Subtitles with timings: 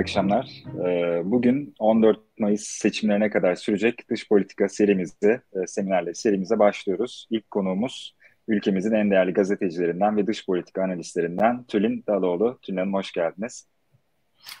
[0.00, 0.64] akşamlar.
[0.86, 7.26] Ee, bugün 14 Mayıs seçimlerine kadar sürecek dış politika serimizi, e, seminerle serimize başlıyoruz.
[7.30, 8.16] İlk konuğumuz
[8.48, 12.58] ülkemizin en değerli gazetecilerinden ve dış politika analistlerinden Tülin Daloğlu.
[12.62, 13.66] Tülin Hanım hoş geldiniz.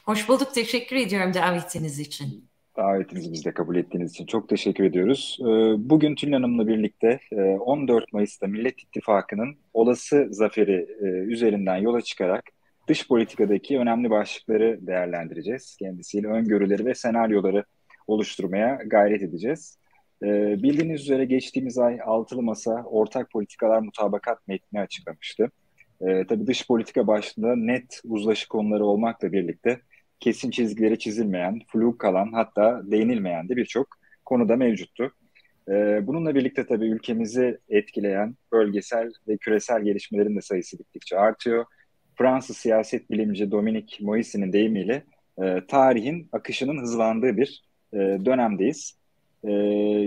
[0.04, 0.54] Hoş bulduk.
[0.54, 2.50] Teşekkür ediyorum davetiniz için.
[2.76, 5.38] Davetinizi biz de kabul ettiğiniz için çok teşekkür ediyoruz.
[5.40, 5.44] Ee,
[5.90, 12.44] bugün Tülin Hanım'la birlikte 14 e, Mayıs'ta Millet İttifakı'nın olası zaferi e, üzerinden yola çıkarak
[12.88, 15.76] dış politikadaki önemli başlıkları değerlendireceğiz.
[15.78, 17.64] Kendisiyle öngörüleri ve senaryoları
[18.06, 19.78] oluşturmaya gayret edeceğiz.
[20.22, 25.50] Ee, bildiğiniz üzere geçtiğimiz ay Altılı Masa Ortak Politikalar Mutabakat metni açıklamıştı.
[26.00, 29.80] Ee, tabii dış politika başlığında net uzlaşı konuları olmakla birlikte
[30.20, 33.86] kesin çizgileri çizilmeyen, flu kalan hatta değinilmeyen de birçok
[34.24, 35.12] konuda mevcuttu.
[35.68, 41.64] Ee, bununla birlikte tabii ülkemizi etkileyen bölgesel ve küresel gelişmelerin de sayısı gittikçe artıyor.
[42.20, 45.02] Fransız siyaset bilimci Dominique Moissy'nin deyimiyle
[45.42, 48.98] e, tarihin akışının hızlandığı bir e, dönemdeyiz.
[49.44, 49.52] E,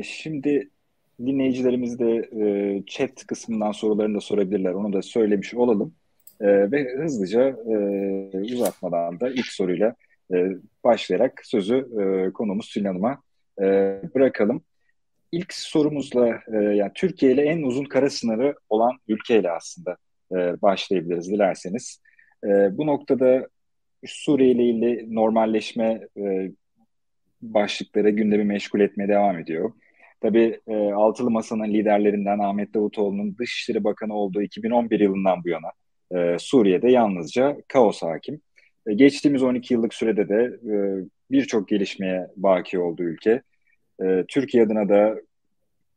[0.04, 0.70] şimdi
[1.20, 4.74] dinleyicilerimiz de e, chat kısmından sorularını da sorabilirler.
[4.74, 5.96] Onu da söylemiş olalım.
[6.42, 7.76] E, ve hızlıca e,
[8.54, 9.96] uzatmadan da ilk soruyla
[10.34, 10.48] e,
[10.84, 13.22] başlayarak sözü e, konumuz Tülin Hanım'a
[13.62, 13.66] e,
[14.16, 14.64] bırakalım.
[15.32, 19.98] İlk sorumuzla e, yani Türkiye ile en uzun kara sınırı olan ülkeyle aslında
[20.32, 22.03] e, başlayabiliriz dilerseniz.
[22.44, 23.48] E, bu noktada
[24.06, 26.52] Suriye ile ilgili normalleşme e,
[27.42, 29.72] başlıkları gündemi meşgul etmeye devam ediyor.
[30.22, 35.72] Tabii e, Altılı Masa'nın liderlerinden Ahmet Davutoğlu'nun Dışişleri Bakanı olduğu 2011 yılından bu yana
[36.12, 38.42] e, Suriye'de yalnızca kaos hakim.
[38.88, 40.76] E, geçtiğimiz 12 yıllık sürede de e,
[41.32, 43.42] birçok gelişmeye baki oldu ülke.
[44.04, 45.16] E, Türkiye adına da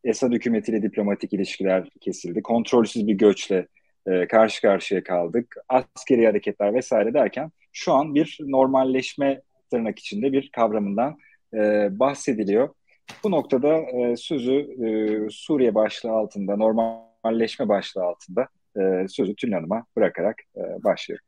[0.04, 2.42] Esad hükümetiyle diplomatik ilişkiler kesildi.
[2.42, 3.66] Kontrolsüz bir göçle
[4.06, 5.56] e, karşı karşıya kaldık.
[5.68, 9.40] Askeri hareketler vesaire derken şu an bir normalleşme
[9.70, 11.18] tırnak içinde bir kavramından
[11.54, 12.68] e, bahsediliyor.
[13.24, 14.88] Bu noktada e, sözü e,
[15.30, 21.26] Suriye başlığı altında, normalleşme başlığı altında e, sözü Tülin Hanım'a bırakarak e, başlıyorum.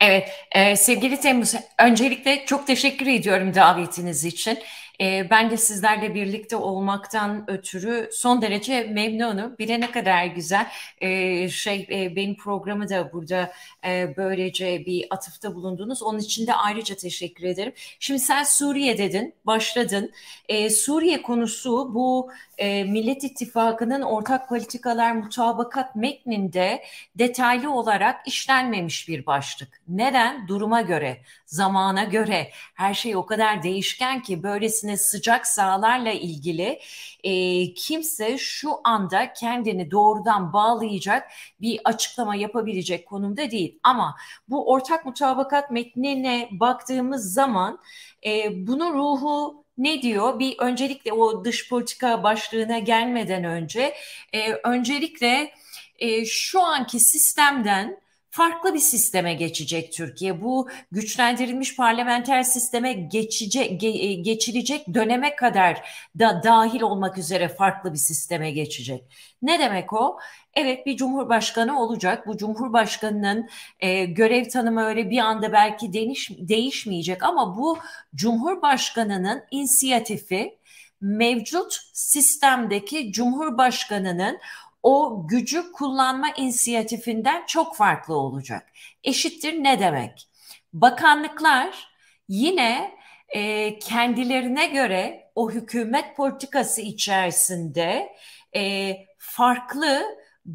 [0.00, 4.58] Evet, e, sevgili Temmuz, öncelikle çok teşekkür ediyorum davetiniz için.
[5.00, 9.58] E, ben de sizlerle birlikte olmaktan ötürü son derece memnunum.
[9.58, 10.66] Bir ne kadar güzel.
[11.00, 13.52] E, şey e, benim programı da burada
[13.86, 16.02] e, böylece bir atıfta bulundunuz.
[16.02, 17.72] Onun için de ayrıca teşekkür ederim.
[18.00, 20.12] Şimdi sen Suriye dedin, başladın.
[20.48, 26.82] E, Suriye konusu bu e, Millet İttifakı'nın ortak politikalar mutabakat metninde
[27.14, 29.80] detaylı olarak işlenmemiş bir başlık.
[29.88, 30.48] Neden?
[30.48, 36.80] Duruma göre, zamana göre her şey o kadar değişken ki böylesine sıcak sahalarla ilgili
[37.24, 41.30] e, kimse şu anda kendini doğrudan bağlayacak
[41.60, 43.78] bir açıklama yapabilecek konumda değil.
[43.82, 44.16] Ama
[44.48, 47.78] bu ortak mutabakat metnine baktığımız zaman
[48.26, 50.38] e, bunun ruhu ne diyor?
[50.38, 53.94] Bir öncelikle o dış politika başlığına gelmeden önce
[54.32, 55.50] e, öncelikle
[55.98, 58.05] e, şu anki sistemden
[58.36, 60.42] farklı bir sisteme geçecek Türkiye.
[60.42, 65.88] Bu güçlendirilmiş parlamenter sisteme geçecek ge, e, geçilecek döneme kadar
[66.18, 69.04] da dahil olmak üzere farklı bir sisteme geçecek.
[69.42, 70.18] Ne demek o?
[70.54, 72.26] Evet bir cumhurbaşkanı olacak.
[72.26, 73.48] Bu cumhurbaşkanının
[73.80, 77.78] e, görev tanımı öyle bir anda belki değiş, değişmeyecek ama bu
[78.14, 80.58] cumhurbaşkanının inisiyatifi
[81.00, 84.38] mevcut sistemdeki cumhurbaşkanının
[84.86, 88.72] o gücü kullanma inisiyatifinden çok farklı olacak.
[89.04, 90.28] Eşittir ne demek?
[90.72, 91.88] Bakanlıklar
[92.28, 92.94] yine
[93.28, 98.16] e, kendilerine göre o hükümet politikası içerisinde
[98.56, 100.02] e, farklı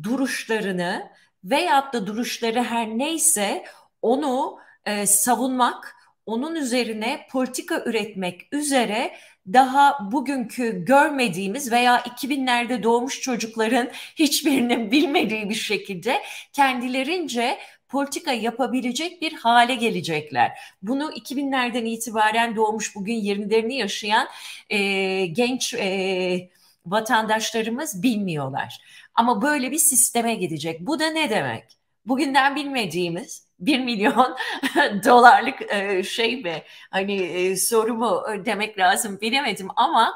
[0.04, 1.12] duruşlarını
[1.44, 3.64] veyahut da duruşları her neyse
[4.02, 9.16] onu e, savunmak, onun üzerine politika üretmek üzere
[9.48, 16.22] daha bugünkü görmediğimiz veya 2000'lerde doğmuş çocukların hiçbirinin bilmediği bir şekilde
[16.54, 17.58] kendilerince
[17.90, 20.60] politika yapabilecek bir hale gelecekler.
[20.82, 24.28] Bunu 2000'lerden itibaren doğmuş bugün 20'lerini yaşayan
[24.70, 26.50] e, genç e,
[26.86, 28.82] vatandaşlarımız bilmiyorlar.
[29.16, 30.80] Ama böyle bir sisteme gidecek.
[30.82, 31.64] Bu da ne demek?
[32.06, 34.38] Bugünden bilmediğimiz 1 milyon
[35.06, 36.64] dolarlık e, şey mi?
[36.90, 40.14] Hani e, soru mu demek lazım bilemedim ama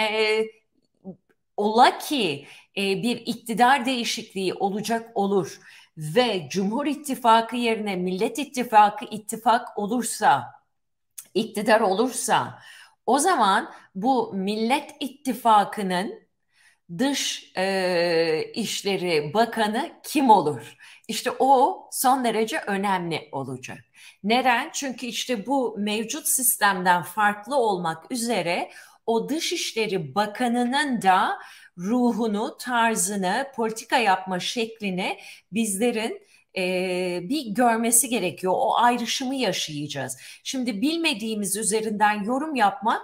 [0.00, 0.44] e,
[1.56, 2.46] ola ki
[2.76, 5.60] e, bir iktidar değişikliği olacak olur
[5.96, 10.54] ve Cumhur İttifakı yerine Millet İttifakı ittifak olursa
[11.34, 12.58] iktidar olursa
[13.06, 16.27] o zaman bu Millet İttifakı'nın
[16.98, 20.76] dış e, işleri bakanı kim olur?
[21.08, 23.78] İşte o son derece önemli olacak.
[24.24, 24.70] Neden?
[24.72, 28.70] Çünkü işte bu mevcut sistemden farklı olmak üzere
[29.06, 31.38] o Dışişleri Bakanı'nın da
[31.78, 35.18] ruhunu, tarzını, politika yapma şeklini
[35.52, 36.22] bizlerin
[36.58, 38.52] e, bir görmesi gerekiyor.
[38.56, 40.16] O ayrışımı yaşayacağız.
[40.44, 43.02] Şimdi bilmediğimiz üzerinden yorum yapmak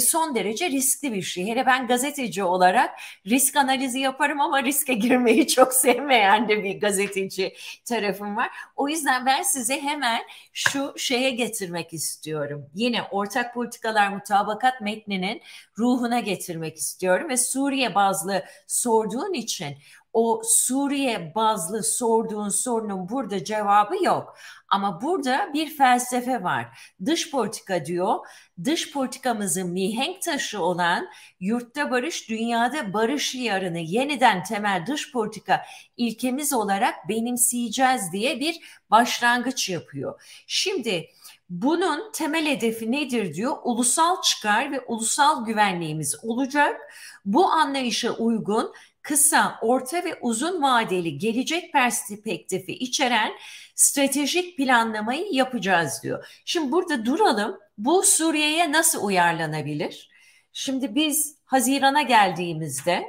[0.00, 1.46] son derece riskli bir şey.
[1.46, 2.90] Hele ben gazeteci olarak
[3.26, 7.54] risk analizi yaparım ama riske girmeyi çok sevmeyen de bir gazeteci
[7.84, 8.50] tarafım var.
[8.76, 10.22] O yüzden ben size hemen
[10.52, 12.66] şu şeye getirmek istiyorum.
[12.74, 15.42] Yine ortak politikalar mutabakat metninin
[15.78, 19.76] ruhuna getirmek istiyorum ve Suriye bazlı sorduğun için
[20.12, 24.36] o Suriye bazlı sorduğun sorunun burada cevabı yok.
[24.68, 26.92] Ama burada bir felsefe var.
[27.04, 28.18] Dış politika diyor.
[28.64, 31.08] Dış politikamızın mihenk taşı olan
[31.40, 35.62] yurtta barış, dünyada barış yarını yeniden temel dış politika
[35.96, 40.22] ilkemiz olarak benimseyeceğiz diye bir başlangıç yapıyor.
[40.46, 41.08] Şimdi
[41.50, 43.56] bunun temel hedefi nedir diyor?
[43.62, 46.80] Ulusal çıkar ve ulusal güvenliğimiz olacak.
[47.24, 48.72] Bu anlayışa uygun
[49.02, 53.32] kısa, orta ve uzun vadeli gelecek perspektifi içeren
[53.74, 56.42] stratejik planlamayı yapacağız diyor.
[56.44, 57.58] Şimdi burada duralım.
[57.78, 60.10] Bu Suriye'ye nasıl uyarlanabilir?
[60.52, 63.04] Şimdi biz Haziran'a geldiğimizde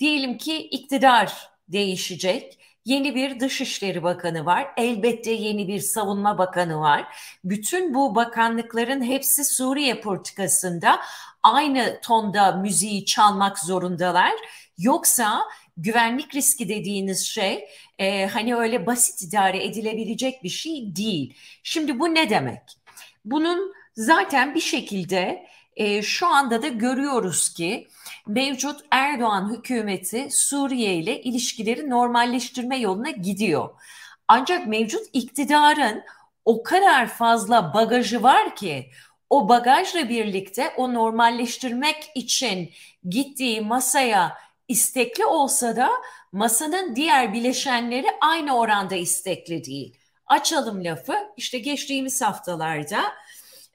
[0.00, 2.58] diyelim ki iktidar değişecek.
[2.84, 4.68] Yeni bir Dışişleri Bakanı var.
[4.76, 7.16] Elbette yeni bir Savunma Bakanı var.
[7.44, 11.00] Bütün bu bakanlıkların hepsi Suriye politikasında
[11.42, 14.32] aynı tonda müziği çalmak zorundalar
[14.78, 15.42] Yoksa
[15.76, 21.34] güvenlik riski dediğiniz şey e, hani öyle basit idare edilebilecek bir şey değil.
[21.62, 22.62] Şimdi bu ne demek?
[23.24, 25.46] Bunun zaten bir şekilde
[25.76, 27.88] e, şu anda da görüyoruz ki
[28.26, 33.70] mevcut Erdoğan hükümeti Suriye ile ilişkileri normalleştirme yoluna gidiyor.
[34.28, 36.02] Ancak mevcut iktidarın
[36.44, 38.90] o kadar fazla bagajı var ki
[39.30, 42.70] o bagajla birlikte o normalleştirmek için
[43.08, 44.36] gittiği masaya
[44.68, 45.90] istekli olsa da
[46.32, 49.98] masanın diğer bileşenleri aynı oranda istekli değil.
[50.26, 51.14] Açalım lafı.
[51.36, 53.00] İşte geçtiğimiz haftalarda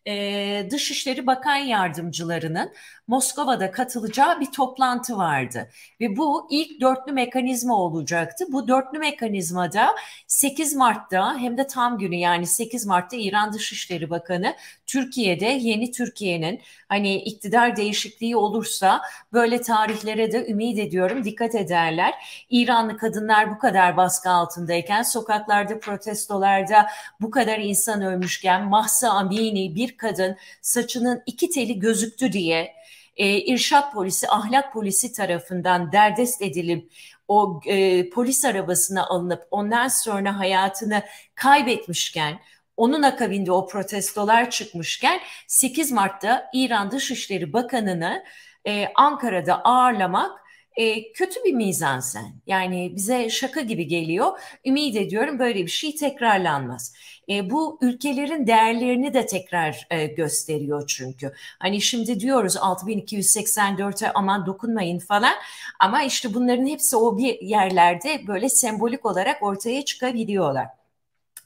[0.07, 2.73] e, Dışişleri Bakan Yardımcılarının
[3.07, 5.69] Moskova'da katılacağı bir toplantı vardı.
[6.01, 8.45] Ve bu ilk dörtlü mekanizma olacaktı.
[8.49, 9.95] Bu dörtlü mekanizmada
[10.27, 14.55] 8 Mart'ta hem de tam günü yani 8 Mart'ta İran Dışişleri Bakanı
[14.85, 19.01] Türkiye'de yeni Türkiye'nin hani iktidar değişikliği olursa
[19.33, 22.13] böyle tarihlere de ümit ediyorum dikkat ederler.
[22.49, 26.87] İranlı kadınlar bu kadar baskı altındayken sokaklarda protestolarda
[27.21, 32.82] bu kadar insan ölmüşken Mahsa Amini bir kadın saçının iki teli gözüktü diye
[33.15, 36.91] e, irşat polisi, ahlak polisi tarafından derdest edilip
[37.27, 41.03] o e, polis arabasına alınıp ondan sonra hayatını
[41.35, 42.39] kaybetmişken
[42.77, 48.23] onun akabinde o protestolar çıkmışken 8 Mart'ta İran Dışişleri Bakanı'nı
[48.67, 50.42] e, Ankara'da ağırlamak
[50.75, 52.33] e, kötü bir mizansen.
[52.47, 54.39] Yani bize şaka gibi geliyor.
[54.65, 56.93] Ümit ediyorum böyle bir şey tekrarlanmaz.
[57.29, 61.33] E, bu ülkelerin değerlerini de tekrar e, gösteriyor çünkü.
[61.59, 65.33] Hani şimdi diyoruz 6284'e aman dokunmayın falan
[65.79, 70.67] ama işte bunların hepsi o bir yerlerde böyle sembolik olarak ortaya çıkabiliyorlar.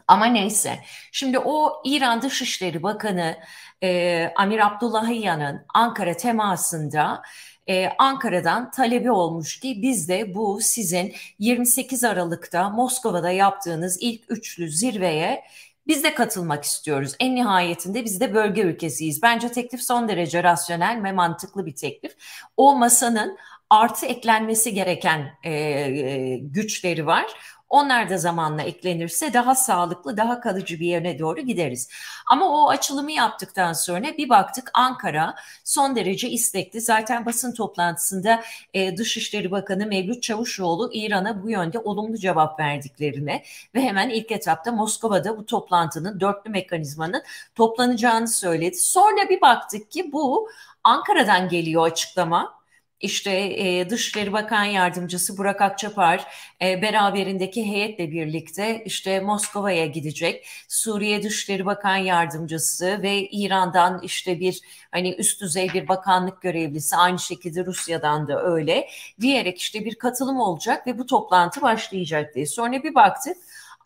[0.07, 0.79] Ama neyse.
[1.11, 3.37] Şimdi o İran Dışişleri Bakanı
[3.83, 7.21] e, Amir Abdullahiyan'ın Ankara temasında
[7.69, 14.69] e, Ankara'dan talebi olmuş ki biz de bu sizin 28 Aralık'ta Moskova'da yaptığınız ilk üçlü
[14.69, 15.43] zirveye
[15.87, 17.15] biz de katılmak istiyoruz.
[17.19, 19.21] En nihayetinde biz de bölge ülkesiyiz.
[19.21, 22.15] Bence teklif son derece rasyonel ve mantıklı bir teklif.
[22.57, 23.37] O masanın
[23.69, 27.25] artı eklenmesi gereken e, e, güçleri var.
[27.69, 31.89] Onlar da zamanla eklenirse daha sağlıklı, daha kalıcı bir yöne doğru gideriz.
[32.27, 36.81] Ama o açılımı yaptıktan sonra bir baktık Ankara son derece istekli.
[36.81, 38.43] Zaten basın toplantısında
[38.73, 43.43] e, Dışişleri Bakanı Mevlüt Çavuşoğlu İran'a bu yönde olumlu cevap verdiklerine
[43.75, 47.23] ve hemen ilk etapta Moskova'da bu toplantının dörtlü mekanizmanın
[47.55, 48.77] toplanacağını söyledi.
[48.77, 50.49] Sonra bir baktık ki bu
[50.83, 52.56] Ankara'dan geliyor açıklama
[53.01, 56.27] işte e, Dışişleri Bakan Yardımcısı Burak Akçapar
[56.61, 60.47] e, beraberindeki heyetle birlikte işte Moskova'ya gidecek.
[60.67, 64.61] Suriye Dışişleri Bakan Yardımcısı ve İran'dan işte bir
[64.91, 68.89] hani üst düzey bir bakanlık görevlisi aynı şekilde Rusya'dan da öyle
[69.21, 72.45] diyerek işte bir katılım olacak ve bu toplantı başlayacak diye.
[72.45, 73.37] Sonra bir baktık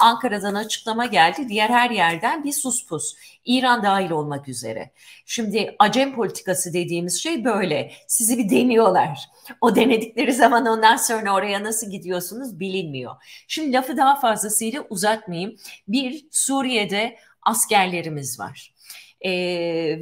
[0.02, 1.50] Ankara'dan açıklama geldi.
[1.50, 3.16] Diğer her yerden bir sus pus.
[3.46, 4.92] İran dahil olmak üzere.
[5.26, 7.92] Şimdi acem politikası dediğimiz şey böyle.
[8.08, 9.20] Sizi bir deniyorlar.
[9.62, 13.16] O denedikleri zaman ondan sonra oraya nasıl gidiyorsunuz bilinmiyor.
[13.48, 15.56] Şimdi lafı daha fazlasıyla uzatmayayım.
[15.88, 18.74] Bir Suriye'de askerlerimiz var.
[19.22, 19.32] E,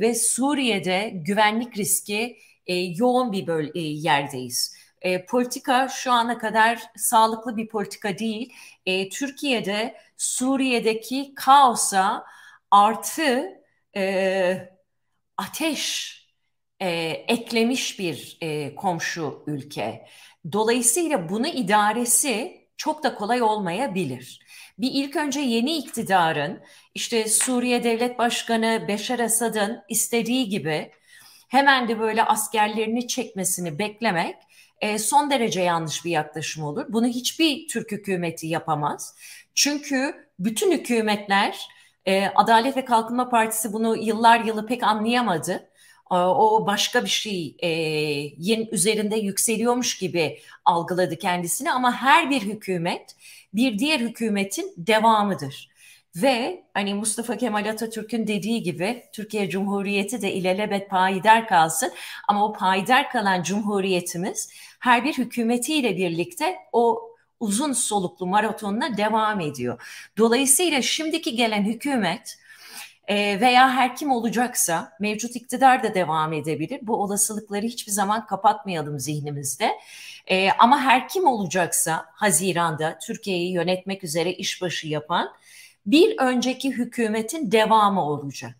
[0.01, 2.37] ve Suriye'de güvenlik riski
[2.67, 4.75] e, yoğun bir böl- e, yerdeyiz.
[5.01, 8.53] E, politika şu ana kadar sağlıklı bir politika değil.
[8.85, 12.25] E, Türkiye'de Suriye'deki kaosa
[12.71, 13.45] artı
[13.95, 14.69] e,
[15.37, 16.15] ateş
[16.79, 16.89] e,
[17.27, 20.07] eklemiş bir e, komşu ülke.
[20.51, 24.39] Dolayısıyla bunu idaresi çok da kolay olmayabilir.
[24.79, 26.63] Bir ilk önce yeni iktidarın
[26.95, 30.91] işte Suriye Devlet Başkanı Beşar Esad'ın istediği gibi
[31.47, 34.35] hemen de böyle askerlerini çekmesini beklemek
[34.81, 36.86] e, son derece yanlış bir yaklaşım olur.
[36.89, 39.15] Bunu hiçbir Türk hükümeti yapamaz.
[39.55, 41.67] Çünkü bütün hükümetler
[42.05, 45.69] e, Adalet ve Kalkınma Partisi bunu yıllar yılı pek anlayamadı.
[46.12, 47.69] E, o başka bir şey e,
[48.38, 53.15] yin üzerinde yükseliyormuş gibi algıladı kendisini ama her bir hükümet
[53.53, 55.69] bir diğer hükümetin devamıdır.
[56.15, 61.91] Ve hani Mustafa Kemal Atatürk'ün dediği gibi Türkiye Cumhuriyeti de ilelebet payidar kalsın
[62.27, 67.09] ama o payidar kalan cumhuriyetimiz her bir hükümetiyle birlikte o
[67.39, 69.81] uzun soluklu maratonuna devam ediyor.
[70.17, 72.39] Dolayısıyla şimdiki gelen hükümet
[73.07, 76.79] e, veya her kim olacaksa mevcut iktidar da devam edebilir.
[76.81, 79.71] Bu olasılıkları hiçbir zaman kapatmayalım zihnimizde.
[80.27, 85.33] E, ama her kim olacaksa Haziran'da Türkiye'yi yönetmek üzere işbaşı yapan
[85.86, 88.55] bir önceki hükümetin devamı olacak.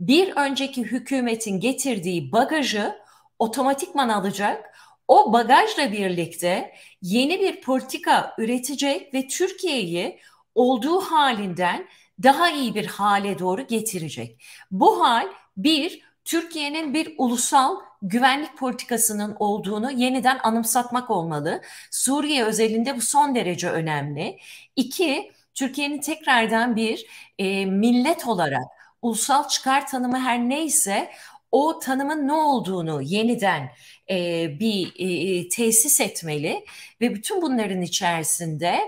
[0.00, 2.96] Bir önceki hükümetin getirdiği bagajı
[3.38, 4.75] otomatikman alacak.
[5.08, 6.72] O bagajla birlikte
[7.02, 10.20] yeni bir politika üretecek ve Türkiye'yi
[10.54, 11.88] olduğu halinden
[12.22, 14.42] daha iyi bir hale doğru getirecek.
[14.70, 21.62] Bu hal bir Türkiye'nin bir ulusal güvenlik politikasının olduğunu yeniden anımsatmak olmalı.
[21.90, 24.38] Suriye özelinde bu son derece önemli.
[24.76, 27.06] İki, Türkiye'nin tekrardan bir
[27.38, 28.64] e, millet olarak
[29.02, 31.10] ulusal çıkar tanımı her neyse
[31.52, 33.70] o tanımın ne olduğunu yeniden
[34.10, 36.64] e, bir e, tesis etmeli
[37.00, 38.78] ve bütün bunların içerisinde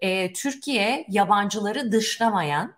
[0.00, 2.74] e, Türkiye yabancıları dışlamayan,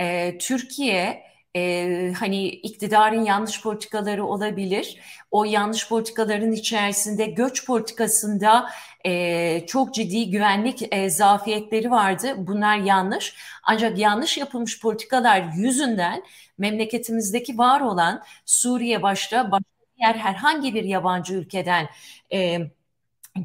[0.00, 1.22] e, Türkiye
[1.56, 5.00] e, hani iktidarın yanlış politikaları olabilir.
[5.30, 8.70] O yanlış politikaların içerisinde göç politikasında
[9.06, 12.34] e, çok ciddi güvenlik e, zafiyetleri vardı.
[12.38, 13.36] Bunlar yanlış.
[13.62, 16.22] Ancak yanlış yapılmış politikalar yüzünden
[16.58, 19.71] memleketimizdeki var olan Suriye başta başka
[20.02, 21.88] diğer herhangi bir yabancı ülkeden
[22.32, 22.58] e,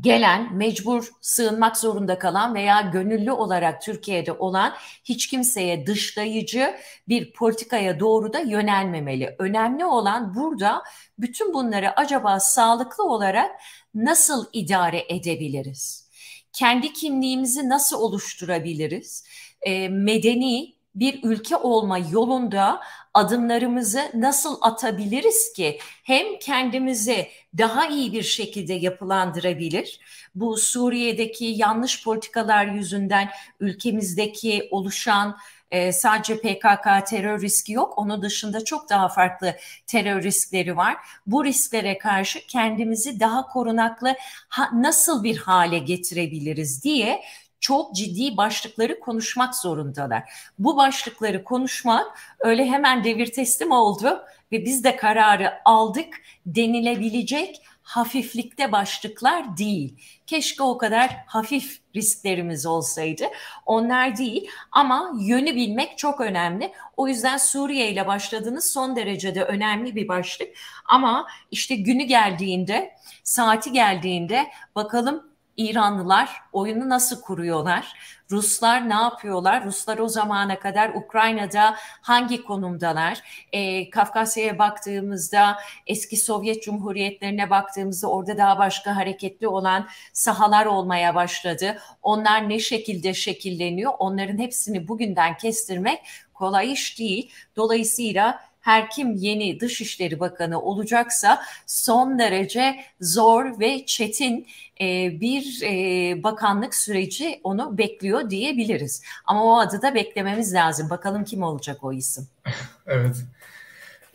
[0.02, 4.74] gelen, mecbur sığınmak zorunda kalan veya gönüllü olarak Türkiye'de olan
[5.04, 6.76] hiç kimseye dışlayıcı
[7.08, 9.36] bir politikaya doğru da yönelmemeli.
[9.40, 10.84] Önemli olan burada
[11.20, 13.52] bütün bunları acaba sağlıklı olarak
[13.96, 16.10] nasıl idare edebiliriz?
[16.54, 19.24] Kendi kimliğimizi nasıl oluşturabiliriz?
[19.62, 22.82] E, medeni bir ülke olma yolunda
[23.14, 27.28] adımlarımızı nasıl atabiliriz ki hem kendimizi
[27.58, 30.00] daha iyi bir şekilde yapılandırabilir.
[30.36, 35.38] Bu Suriye'deki yanlış politikalar yüzünden ülkemizdeki oluşan
[35.72, 37.98] e, sadece PKK terör riski yok.
[37.98, 39.56] Onun dışında çok daha farklı
[39.88, 40.98] terör riskleri var.
[41.28, 44.16] Bu risklere karşı kendimizi daha korunaklı
[44.50, 47.22] ha, nasıl bir hale getirebiliriz diye
[47.60, 50.24] çok ciddi başlıkları konuşmak zorundalar.
[50.60, 58.72] Bu başlıkları konuşmak öyle hemen devir teslim oldu ve biz de kararı aldık denilebilecek hafiflikte
[58.72, 59.96] başlıklar değil.
[60.28, 63.24] Keşke o kadar hafif risklerimiz olsaydı.
[63.66, 66.72] Onlar değil ama yönü bilmek çok önemli.
[66.98, 70.50] O yüzden Suriye ile başladığınız son derecede önemli bir başlık.
[70.86, 75.27] Ama işte günü geldiğinde, saati geldiğinde bakalım
[75.58, 77.94] İranlılar oyunu nasıl kuruyorlar?
[78.32, 79.66] Ruslar ne yapıyorlar?
[79.66, 83.22] Ruslar o zamana kadar Ukrayna'da hangi konumdalar?
[83.52, 91.78] E, Kafkasya'ya baktığımızda eski Sovyet Cumhuriyetlerine baktığımızda orada daha başka hareketli olan sahalar olmaya başladı.
[92.02, 93.94] Onlar ne şekilde şekilleniyor?
[94.00, 96.00] Onların hepsini bugünden kestirmek
[96.34, 97.32] kolay iş değil.
[97.56, 104.48] Dolayısıyla her kim yeni Dışişleri Bakanı olacaksa son derece zor ve çetin
[104.82, 109.04] e, bir e, bakanlık süreci onu bekliyor diyebiliriz.
[109.26, 110.90] Ama o adı da beklememiz lazım.
[110.90, 112.28] Bakalım kim olacak o isim.
[112.88, 113.16] evet.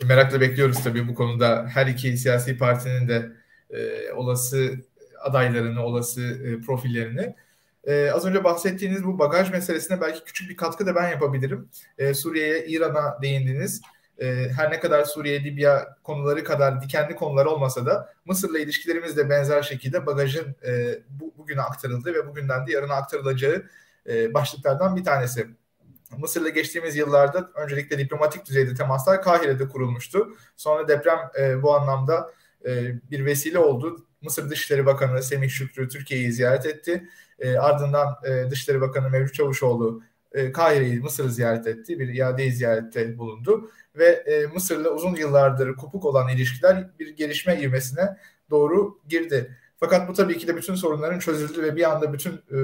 [0.03, 3.31] Merakla bekliyoruz tabii bu konuda her iki siyasi partinin de
[3.69, 4.73] e, olası
[5.23, 7.35] adaylarını, olası e, profillerini.
[7.87, 11.69] Ee, az önce bahsettiğiniz bu bagaj meselesine belki küçük bir katkı da ben yapabilirim.
[11.97, 13.81] Ee, Suriye'ye, İran'a değindiniz
[14.19, 19.29] e, her ne kadar Suriye, Libya konuları kadar dikenli konular olmasa da Mısır'la ilişkilerimiz de
[19.29, 23.63] benzer şekilde bagajın e, bu, bugüne aktarıldı ve bugünden de yarına aktarılacağı
[24.09, 25.47] e, başlıklardan bir tanesi.
[26.17, 30.27] Mısır'la geçtiğimiz yıllarda öncelikle diplomatik düzeyde temaslar Kahire'de kurulmuştu.
[30.55, 32.31] Sonra deprem e, bu anlamda
[32.65, 34.05] e, bir vesile oldu.
[34.21, 37.09] Mısır Dışişleri Bakanı Semih Şükrü Türkiye'yi ziyaret etti.
[37.39, 41.99] E, ardından e, Dışişleri Bakanı Mevlüt Çavuşoğlu e, Kahire'yi, Mısır'ı ziyaret etti.
[41.99, 43.71] Bir iade ziyarette bulundu.
[43.95, 48.17] Ve e, Mısır'la uzun yıllardır kopuk olan ilişkiler bir gelişme ivmesine
[48.49, 49.57] doğru girdi.
[49.79, 52.57] Fakat bu tabii ki de bütün sorunların çözüldüğü ve bir anda bütün e,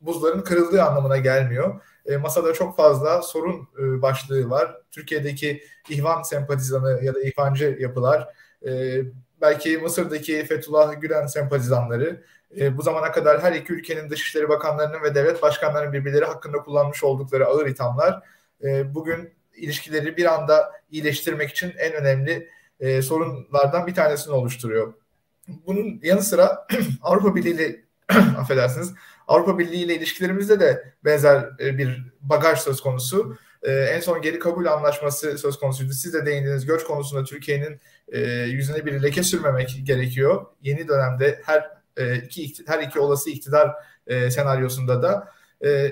[0.00, 1.80] buzların kırıldığı anlamına gelmiyor.
[2.06, 4.76] E, masada çok fazla sorun e, başlığı var.
[4.90, 8.28] Türkiye'deki ihvan sempatizanı ya da ihvancı yapılar,
[8.66, 9.00] e,
[9.40, 12.22] belki Mısır'daki Fethullah Gülen sempatizanları,
[12.60, 17.04] e, bu zamana kadar her iki ülkenin dışişleri bakanlarının ve devlet başkanlarının birbirleri hakkında kullanmış
[17.04, 18.22] oldukları ağır ithamlar,
[18.64, 22.48] e, bugün ilişkileri bir anda iyileştirmek için en önemli
[22.80, 24.94] e, sorunlardan bir tanesini oluşturuyor.
[25.66, 26.66] Bunun yanı sıra
[27.02, 27.84] Avrupa Birliği ile
[28.38, 28.94] affedersiniz
[29.28, 33.36] Avrupa Birliği ile ilişkilerimizde de benzer e, bir bagaj söz konusu.
[33.62, 35.92] E, en son geri kabul anlaşması söz konusuydu.
[35.92, 40.46] Siz de değindiniz göç konusunda Türkiye'nin e, yüzüne bir leke sürmemek gerekiyor.
[40.62, 41.76] Yeni dönemde her
[42.24, 43.70] iki her iki olası iktidar
[44.08, 45.32] senaryosunda da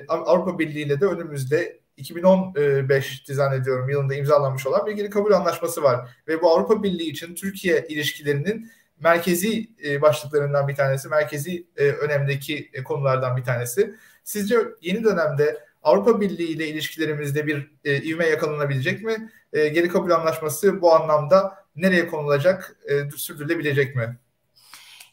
[0.07, 6.09] Avrupa Birliği ile de önümüzde 2015 zannediyorum yılında imzalanmış olan bir geri kabul anlaşması var.
[6.27, 12.69] Ve bu Avrupa Birliği için Türkiye ilişkilerinin merkezi e, başlıklarından bir tanesi, merkezi e, önemdeki
[12.73, 13.95] e, konulardan bir tanesi.
[14.23, 19.29] Sizce yeni dönemde Avrupa Birliği ile ilişkilerimizde bir e, ivme yakalanabilecek mi?
[19.53, 24.17] E, geri kabul anlaşması bu anlamda nereye konulacak, e, sürdürülebilecek mi?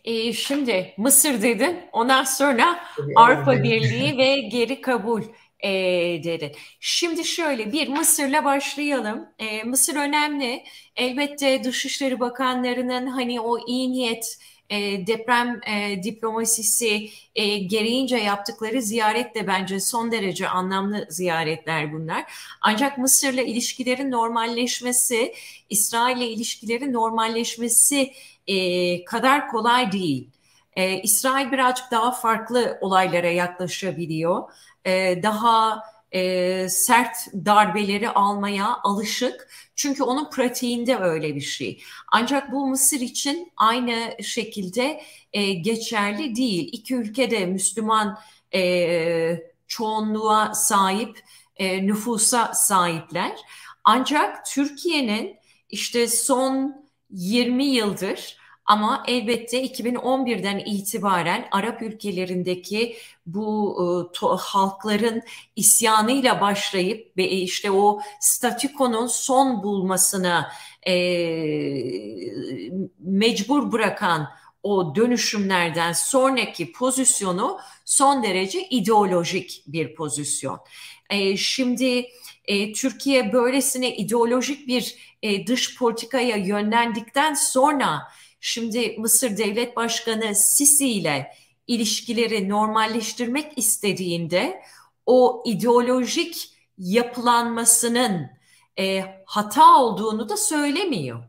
[0.04, 2.84] E, şimdi Mısır dedin, ondan sonra
[3.16, 5.22] Avrupa Birliği ve geri kabul
[5.62, 5.70] e,
[6.24, 6.52] dedi.
[6.80, 9.26] Şimdi şöyle bir Mısır'la başlayalım.
[9.38, 10.64] E, Mısır önemli.
[10.96, 14.38] Elbette Dışişleri Bakanlarının hani o iyi niyet
[14.70, 22.32] e, deprem e, diplomasisi e, gereğince yaptıkları ziyaret de bence son derece anlamlı ziyaretler bunlar.
[22.60, 25.34] Ancak Mısır'la ilişkilerin normalleşmesi,
[25.70, 28.12] İsrail'le ilişkilerin normalleşmesi
[28.46, 30.28] e, kadar kolay değil.
[30.76, 34.42] E, İsrail birazcık daha farklı olaylara yaklaşabiliyor
[34.86, 39.48] e, daha e, sert darbeleri almaya alışık.
[39.76, 41.82] Çünkü onun pratiğinde öyle bir şey.
[42.12, 46.68] Ancak bu Mısır için aynı şekilde e, geçerli değil.
[46.72, 48.18] İki ülkede Müslüman
[49.66, 51.20] çoğunluğa sahip,
[51.60, 53.32] nüfusa sahipler.
[53.84, 55.36] Ancak Türkiye'nin
[55.68, 58.41] işte son 20 yıldır
[58.72, 65.22] ama elbette 2011'den itibaren Arap ülkelerindeki bu e, to, halkların
[65.56, 70.52] isyanıyla başlayıp ve işte o statükonun son bulmasına
[70.86, 70.94] e,
[72.98, 74.28] mecbur bırakan
[74.62, 80.60] o dönüşümlerden sonraki pozisyonu son derece ideolojik bir pozisyon.
[81.10, 82.06] E, şimdi
[82.44, 88.02] e, Türkiye böylesine ideolojik bir e, dış politikaya yönlendikten sonra
[88.44, 91.34] Şimdi Mısır Devlet Başkanı Sisi ile
[91.66, 94.62] ilişkileri normalleştirmek istediğinde
[95.06, 98.30] o ideolojik yapılanmasının
[98.78, 101.22] e, hata olduğunu da söylemiyor.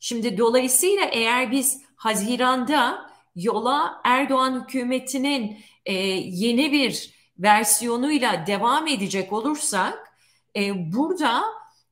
[0.00, 10.12] Şimdi dolayısıyla eğer biz Haziran'da yola Erdoğan hükümetinin e, yeni bir versiyonuyla devam edecek olursak
[10.56, 11.42] e, burada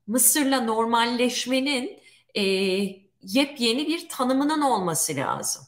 [0.06, 1.98] Mısır'la normalleşmenin
[2.34, 5.62] e, yepyeni bir tanımının olması lazım.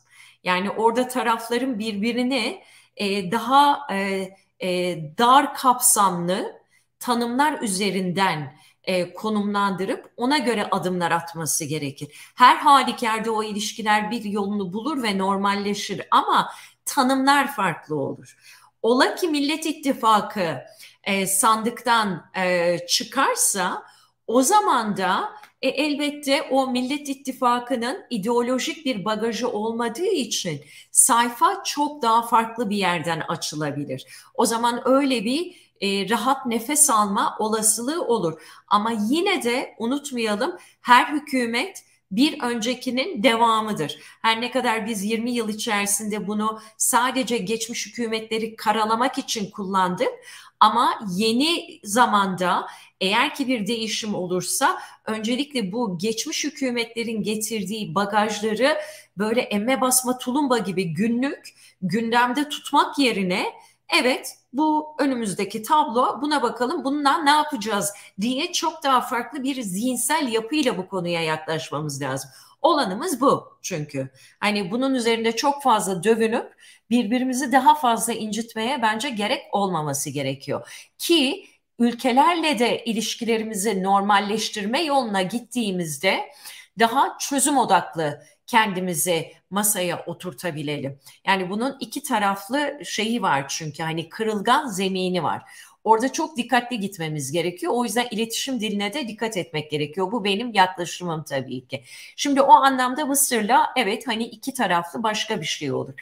[0.44, 2.62] Yani orada tarafların birbirini
[2.96, 4.28] e, daha e,
[4.60, 6.60] e, dar kapsamlı
[6.98, 12.32] tanımlar üzerinden e, konumlandırıp ona göre adımlar atması gerekir.
[12.34, 16.52] Her halükarda o ilişkiler bir yolunu bulur ve normalleşir ama
[16.84, 18.36] tanımlar farklı olur.
[18.82, 20.60] Ola ki Millet İttifakı
[21.04, 23.82] e, sandıktan e, çıkarsa
[24.26, 25.32] o zaman da
[25.64, 32.76] e, elbette o Millet İttifakı'nın ideolojik bir bagajı olmadığı için sayfa çok daha farklı bir
[32.76, 34.06] yerden açılabilir.
[34.34, 38.40] O zaman öyle bir e, rahat nefes alma olasılığı olur.
[38.68, 43.98] Ama yine de unutmayalım her hükümet bir öncekinin devamıdır.
[44.22, 50.10] Her ne kadar biz 20 yıl içerisinde bunu sadece geçmiş hükümetleri karalamak için kullandık
[50.60, 52.66] ama yeni zamanda
[53.04, 58.78] eğer ki bir değişim olursa öncelikle bu geçmiş hükümetlerin getirdiği bagajları
[59.18, 63.46] böyle emme basma tulumba gibi günlük gündemde tutmak yerine
[64.00, 70.32] evet bu önümüzdeki tablo buna bakalım bundan ne yapacağız diye çok daha farklı bir zihinsel
[70.32, 72.30] yapıyla bu konuya yaklaşmamız lazım.
[72.62, 74.10] Olanımız bu çünkü.
[74.40, 76.54] Hani bunun üzerinde çok fazla dövünüp
[76.90, 80.88] birbirimizi daha fazla incitmeye bence gerek olmaması gerekiyor.
[80.98, 81.46] Ki
[81.78, 86.30] ülkelerle de ilişkilerimizi normalleştirme yoluna gittiğimizde
[86.78, 91.00] daha çözüm odaklı kendimizi masaya oturtabilelim.
[91.26, 95.42] Yani bunun iki taraflı şeyi var çünkü hani kırılgan zemini var.
[95.84, 97.72] Orada çok dikkatli gitmemiz gerekiyor.
[97.76, 100.12] O yüzden iletişim diline de dikkat etmek gerekiyor.
[100.12, 101.84] Bu benim yaklaşımım tabii ki.
[102.16, 105.94] Şimdi o anlamda Mısır'la evet hani iki taraflı başka bir şey olur.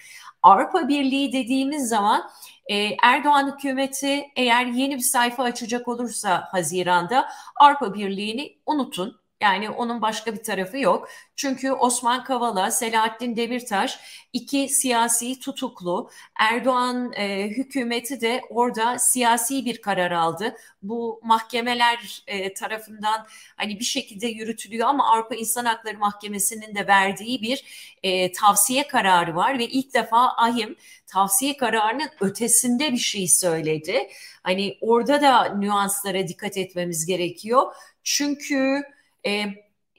[0.43, 2.31] Avrupa Birliği dediğimiz zaman
[2.67, 9.22] e, Erdoğan hükümeti eğer yeni bir sayfa açacak olursa Haziran'da Avrupa Birliği'ni unutun.
[9.43, 11.09] Yani onun başka bir tarafı yok.
[11.37, 13.99] Çünkü Osman Kavala, Selahattin Demirtaş
[14.33, 16.11] iki siyasi tutuklu.
[16.41, 20.57] Erdoğan e, hükümeti de orada siyasi bir karar aldı.
[20.83, 23.27] Bu mahkemeler e, tarafından
[23.57, 27.65] hani bir şekilde yürütülüyor ama Avrupa İnsan Hakları Mahkemesi'nin de verdiği bir
[28.03, 30.77] e, tavsiye kararı var ve ilk defa AHİM
[31.07, 34.09] tavsiye kararının ötesinde bir şey söyledi.
[34.43, 37.75] Hani orada da nüanslara dikkat etmemiz gerekiyor.
[38.05, 38.83] Çünkü
[39.27, 39.45] e,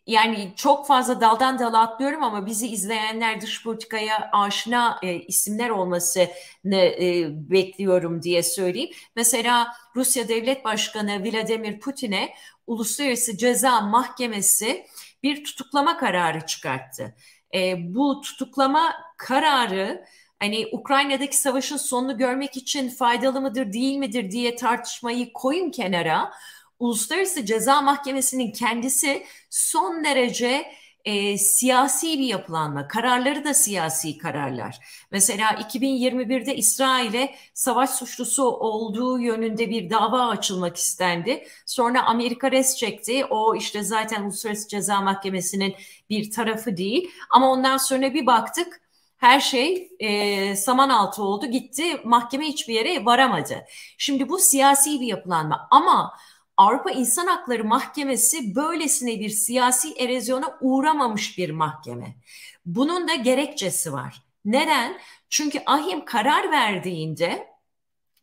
[0.07, 6.75] yani çok fazla daldan dala atlıyorum ama bizi izleyenler dış politikaya aşina e, isimler olmasını
[6.75, 8.89] e, bekliyorum diye söyleyeyim.
[9.15, 12.33] Mesela Rusya Devlet Başkanı Vladimir Putin'e
[12.67, 14.86] Uluslararası Ceza Mahkemesi
[15.23, 17.15] bir tutuklama kararı çıkarttı.
[17.55, 20.05] E, bu tutuklama kararı
[20.39, 26.31] hani Ukrayna'daki savaşın sonunu görmek için faydalı mıdır değil midir diye tartışmayı koyun kenara.
[26.79, 30.65] Uluslararası Ceza Mahkemesi'nin kendisi son derece
[31.05, 32.88] e, siyasi bir yapılanma.
[32.88, 34.79] Kararları da siyasi kararlar.
[35.12, 41.47] Mesela 2021'de İsrail'e savaş suçlusu olduğu yönünde bir dava açılmak istendi.
[41.65, 43.25] Sonra Amerika res çekti.
[43.25, 45.75] O işte zaten Uluslararası Ceza Mahkemesi'nin
[46.09, 47.09] bir tarafı değil.
[47.29, 48.81] Ama ondan sonra bir baktık
[49.17, 53.65] her şey e, saman altı oldu gitti mahkeme hiçbir yere varamadı.
[53.97, 56.13] Şimdi bu siyasi bir yapılanma ama
[56.57, 62.15] Avrupa İnsan Hakları Mahkemesi böylesine bir siyasi erozyona uğramamış bir mahkeme.
[62.65, 64.23] Bunun da gerekçesi var.
[64.45, 64.99] Neden?
[65.29, 67.47] Çünkü ahim karar verdiğinde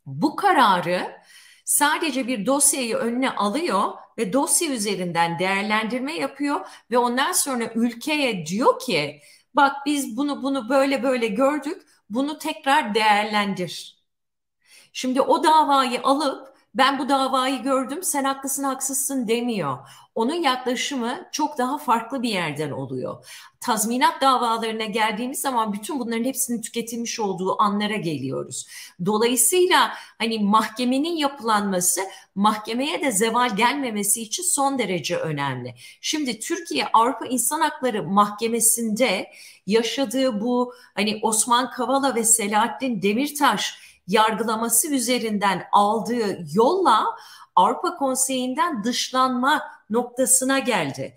[0.07, 1.21] bu kararı
[1.65, 8.81] sadece bir dosyayı önüne alıyor ve dosya üzerinden değerlendirme yapıyor ve ondan sonra ülkeye diyor
[8.81, 9.21] ki
[9.55, 14.01] bak biz bunu bunu böyle böyle gördük bunu tekrar değerlendir.
[14.93, 19.79] Şimdi o davayı alıp ben bu davayı gördüm sen haklısın haksızsın demiyor.
[20.15, 23.27] Onun yaklaşımı çok daha farklı bir yerden oluyor.
[23.61, 28.67] Tazminat davalarına geldiğimiz zaman bütün bunların hepsinin tüketilmiş olduğu anlara geliyoruz.
[29.07, 32.01] Dolayısıyla hani mahkemenin yapılanması
[32.35, 35.75] mahkemeye de zeval gelmemesi için son derece önemli.
[36.01, 39.31] Şimdi Türkiye Avrupa İnsan Hakları Mahkemesi'nde
[39.67, 47.07] yaşadığı bu hani Osman Kavala ve Selahattin Demirtaş yargılaması üzerinden aldığı yolla
[47.57, 51.15] Avrupa Konseyi'nden dışlanma noktasına geldi.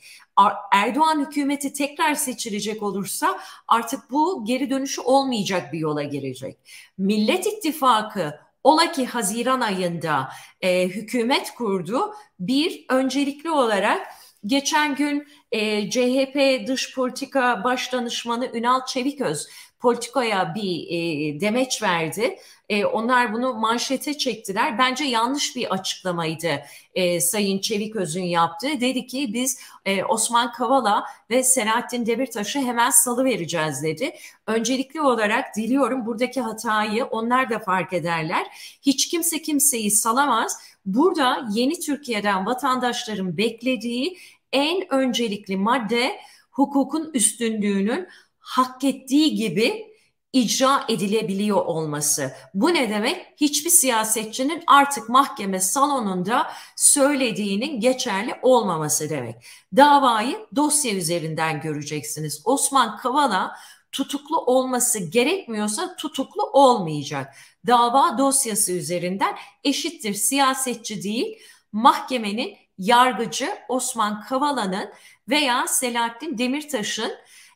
[0.72, 6.58] Erdoğan hükümeti tekrar seçilecek olursa artık bu geri dönüşü olmayacak bir yola girecek.
[6.98, 10.30] Millet İttifakı ola ki Haziran ayında
[10.62, 12.14] e, hükümet kurdu.
[12.40, 14.08] Bir öncelikli olarak
[14.46, 19.48] geçen gün e, CHP dış politika baş danışmanı Ünal Çeviköz
[19.84, 22.38] politikaya bir e, demeç verdi.
[22.70, 24.78] E, onlar bunu manşete çektiler.
[24.78, 26.62] Bence yanlış bir açıklamaydı
[26.96, 28.82] e, Sayın Çeviköz'ün yaptığı.
[28.82, 34.16] Dedi ki biz e, Osman Kavala ve Selahattin Demirtaş'ı hemen salı vereceğiz dedi.
[34.48, 38.48] Öncelikli olarak diliyorum buradaki hatayı onlar da fark ederler.
[38.82, 40.58] Hiç kimse kimseyi salamaz.
[40.86, 44.18] Burada yeni Türkiye'den vatandaşların beklediği
[44.52, 46.20] en öncelikli madde
[46.52, 48.08] hukukun üstünlüğünün
[48.44, 49.94] hak ettiği gibi
[50.34, 52.32] icra edilebiliyor olması.
[52.54, 53.26] Bu ne demek?
[53.38, 59.36] Hiçbir siyasetçinin artık mahkeme salonunda söylediğinin geçerli olmaması demek.
[59.76, 62.42] Davayı dosya üzerinden göreceksiniz.
[62.46, 63.56] Osman Kavala
[63.92, 67.36] tutuklu olması gerekmiyorsa tutuklu olmayacak.
[67.68, 71.38] Dava dosyası üzerinden eşittir siyasetçi değil
[71.72, 74.94] mahkemenin yargıcı Osman Kavala'nın
[75.30, 77.12] veya Selahattin Demirtaş'ın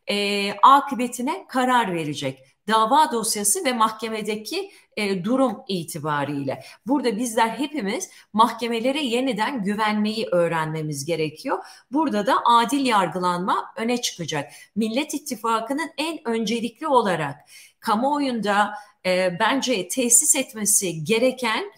[0.10, 6.64] e, akıbetine karar verecek dava dosyası ve mahkemedeki e, durum itibariyle.
[6.88, 11.58] Burada bizler hepimiz mahkemelere yeniden güvenmeyi öğrenmemiz gerekiyor.
[11.92, 14.52] Burada da adil yargılanma öne çıkacak.
[14.76, 17.36] Millet İttifakı'nın en öncelikli olarak
[17.80, 18.74] kamuoyunda
[19.06, 21.72] e, bence tesis etmesi gereken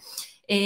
[0.50, 0.56] e,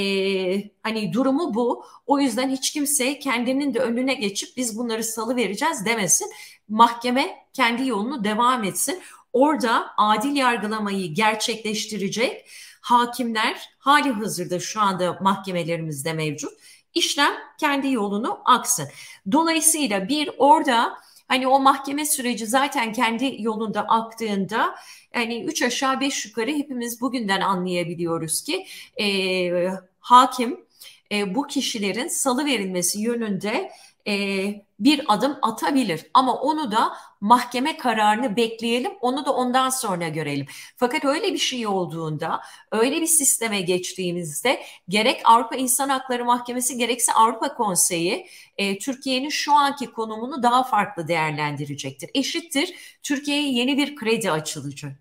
[0.83, 1.85] hani durumu bu.
[2.07, 6.33] O yüzden hiç kimse kendinin de önüne geçip biz bunları salı vereceğiz demesin.
[6.69, 12.47] Mahkeme kendi yolunu devam etsin orada adil yargılamayı gerçekleştirecek,
[12.81, 16.53] hakimler hali hazırda şu anda mahkemelerimizde mevcut.
[16.95, 18.89] İşlem kendi yolunu aksın.
[19.33, 20.99] Dolayısıyla bir orada
[21.29, 24.75] hani o mahkeme süreci zaten kendi yolunda aktığında
[25.15, 28.67] yani üç aşağı beş yukarı hepimiz bugünden anlayabiliyoruz ki
[29.01, 30.65] e, hakim
[31.13, 33.71] e, bu kişilerin salı verilmesi yönünde
[34.09, 34.45] e,
[34.81, 36.07] bir adım atabilir.
[36.15, 40.47] Ama onu da mahkeme kararını bekleyelim, onu da ondan sonra görelim.
[40.77, 42.41] Fakat öyle bir şey olduğunda,
[42.73, 48.27] öyle bir sisteme geçtiğimizde gerek Avrupa İnsan Hakları Mahkemesi gerekse Avrupa Konseyi
[48.59, 52.11] e, Türkiye'nin şu anki konumunu daha farklı değerlendirecektir.
[52.15, 54.93] Eşittir, Türkiye'ye yeni bir kredi açılacak.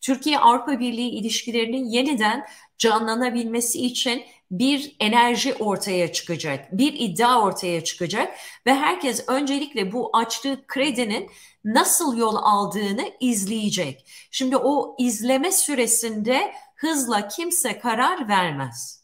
[0.00, 2.46] Türkiye Avrupa Birliği ilişkilerinin yeniden
[2.78, 8.36] canlanabilmesi için bir enerji ortaya çıkacak, bir iddia ortaya çıkacak
[8.66, 11.30] ve herkes öncelikle bu açtığı kredinin
[11.64, 14.06] nasıl yol aldığını izleyecek.
[14.30, 19.02] Şimdi o izleme süresinde hızla kimse karar vermez.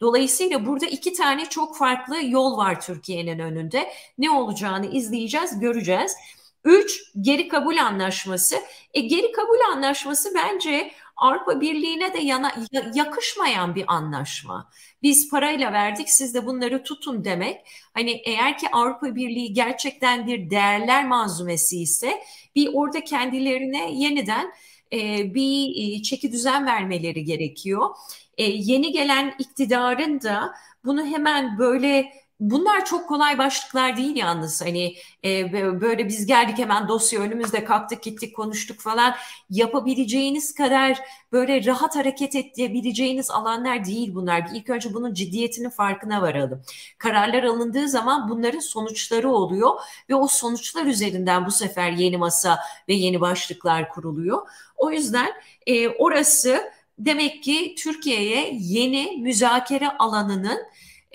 [0.00, 3.92] Dolayısıyla burada iki tane çok farklı yol var Türkiye'nin önünde.
[4.18, 6.16] Ne olacağını izleyeceğiz, göreceğiz.
[6.64, 8.56] Üç, geri kabul anlaşması.
[8.94, 12.52] E, geri kabul anlaşması bence Avrupa Birliği'ne de yana,
[12.94, 14.70] yakışmayan bir anlaşma.
[15.02, 17.60] Biz parayla verdik siz de bunları tutun demek.
[17.94, 22.22] Hani eğer ki Avrupa Birliği gerçekten bir değerler manzumesi ise
[22.54, 24.52] bir orada kendilerine yeniden
[24.92, 27.90] e, bir e, çeki düzen vermeleri gerekiyor.
[28.38, 34.94] E, yeni gelen iktidarın da bunu hemen böyle Bunlar çok kolay başlıklar değil yalnız hani
[35.24, 39.14] e, böyle biz geldik hemen dosya önümüzde kalktık gittik konuştuk falan
[39.50, 40.98] yapabileceğiniz kadar
[41.32, 44.46] böyle rahat hareket edebileceğiniz alanlar değil bunlar.
[44.54, 46.62] İlk önce bunun ciddiyetinin farkına varalım.
[46.98, 49.70] Kararlar alındığı zaman bunların sonuçları oluyor
[50.10, 54.48] ve o sonuçlar üzerinden bu sefer yeni masa ve yeni başlıklar kuruluyor.
[54.76, 55.32] O yüzden
[55.66, 60.58] e, orası demek ki Türkiye'ye yeni müzakere alanının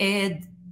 [0.00, 0.28] e,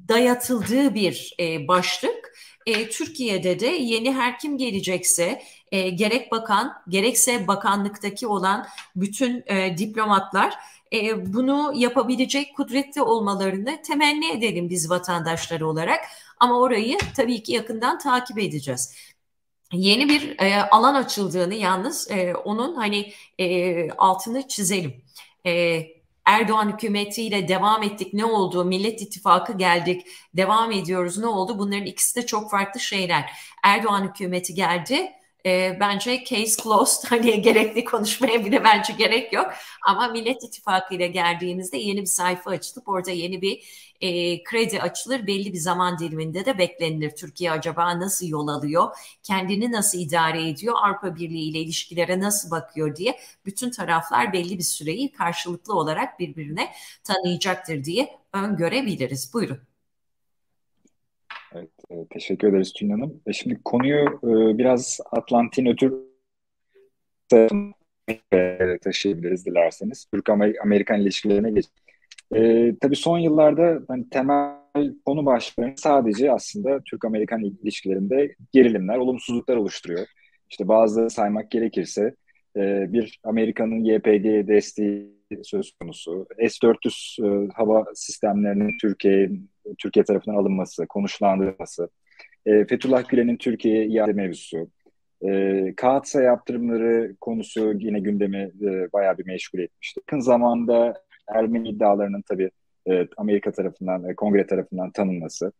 [0.09, 2.39] dayatıldığı bir e, başlık.
[2.67, 5.43] E, Türkiye'de de yeni her kim gelecekse
[5.73, 8.67] e, gerek bakan gerekse bakanlıktaki olan
[8.97, 10.55] bütün e, diplomatlar
[10.93, 16.01] e, bunu yapabilecek kudretli olmalarını temenni edelim biz vatandaşları olarak.
[16.41, 18.95] Ama orayı tabii ki yakından takip edeceğiz
[19.73, 25.05] yeni bir e, alan açıldığını yalnız e, onun hani e, altını çizelim.
[25.47, 25.81] E,
[26.29, 28.65] Erdoğan hükümetiyle devam ettik ne oldu?
[28.65, 31.59] Millet İttifakı geldik devam ediyoruz ne oldu?
[31.59, 33.33] Bunların ikisi de çok farklı şeyler.
[33.63, 35.13] Erdoğan hükümeti geldi
[35.47, 39.53] e, bence case closed hani gerekli konuşmaya bile bence gerek yok
[39.87, 43.63] ama Millet İttifakı ile geldiğimizde yeni bir sayfa açılıp orada yeni bir
[44.01, 47.11] e, kredi açılır belli bir zaman diliminde de beklenilir.
[47.17, 52.97] Türkiye acaba nasıl yol alıyor, kendini nasıl idare ediyor, Avrupa Birliği ile ilişkilere nasıl bakıyor
[52.97, 56.73] diye bütün taraflar belli bir süreyi karşılıklı olarak birbirine
[57.05, 59.35] tanıyacaktır diye öngörebiliriz.
[59.35, 59.78] Buyurun.
[61.91, 63.21] E, teşekkür ederiz Tülin Hanım.
[63.27, 65.95] E, şimdi konuyu e, biraz Atlantin ötür
[68.83, 70.07] taşıyabiliriz dilerseniz.
[70.15, 71.67] Türk-Amerikan ilişkilerine geç.
[72.35, 80.07] E, tabii son yıllarda hani temel konu başlığı sadece aslında Türk-Amerikan ilişkilerinde gerilimler, olumsuzluklar oluşturuyor.
[80.51, 82.15] İşte bazı saymak gerekirse
[82.57, 89.31] e, bir Amerika'nın YPG desteği söz konusu, S-400 e, hava sistemlerinin Türkiye
[89.79, 91.89] Türkiye tarafından alınması, konuşlandırılması,
[92.47, 94.69] e, Fethullah Gülen'in Türkiye'ye iade mevzusu,
[95.27, 100.01] e, Kağıtsa yaptırımları konusu yine gündemi e, bayağı bir meşgul etmişti.
[100.01, 100.95] Yakın zamanda
[101.29, 102.51] Ermeni iddialarının tabii
[102.91, 105.53] e, Amerika tarafından, e, Kongre tarafından tanınması,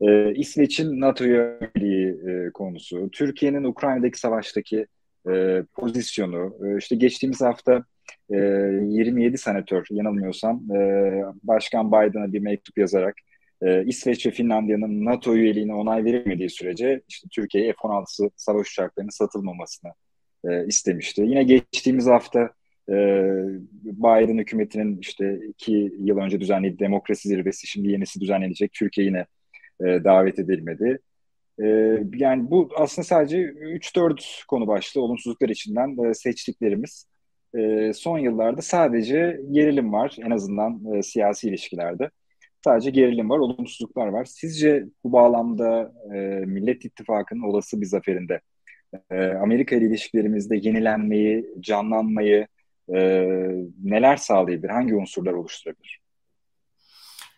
[0.00, 4.86] e, İsveç'in NATO'ya üyeliği e, konusu, Türkiye'nin Ukrayna'daki savaştaki
[5.30, 7.84] e, pozisyonu, e, işte geçtiğimiz hafta
[8.30, 10.78] e, 27 senatör yanılmıyorsam e,
[11.42, 13.14] Başkan Biden'a bir mektup yazarak
[13.62, 19.92] e, İsveç ve Finlandiya'nın NATO üyeliğine onay verilmediği sürece işte Türkiye'ye F-16 savaş uçaklarının satılmamasını
[20.44, 21.22] e, istemişti.
[21.22, 22.50] Yine geçtiğimiz hafta
[22.88, 22.94] e,
[23.82, 28.72] Biden hükümetinin işte iki yıl önce düzenlediği demokrasi zirvesi şimdi yenisi düzenlenecek.
[28.72, 29.26] Türkiye yine
[29.80, 30.98] e, davet edilmedi.
[31.62, 31.66] E,
[32.14, 37.06] yani bu aslında sadece 3-4 konu başlığı olumsuzluklar içinden e, seçtiklerimiz.
[37.54, 42.10] E, son yıllarda sadece gerilim var en azından e, siyasi ilişkilerde.
[42.66, 44.24] Sadece gerilim var, olumsuzluklar var.
[44.24, 48.40] Sizce bu bağlamda e, Millet İttifakı'nın olası bir zaferinde
[49.10, 52.46] e, Amerika ile ilişkilerimizde yenilenmeyi, canlanmayı
[52.94, 53.00] e,
[53.84, 54.68] neler sağlayabilir?
[54.68, 56.00] Hangi unsurlar oluşturabilir?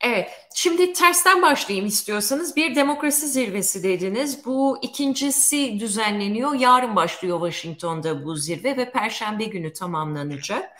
[0.00, 2.56] Evet, şimdi tersten başlayayım istiyorsanız.
[2.56, 4.46] Bir demokrasi zirvesi dediniz.
[4.46, 6.54] Bu ikincisi düzenleniyor.
[6.54, 10.70] Yarın başlıyor Washington'da bu zirve ve Perşembe günü tamamlanacak.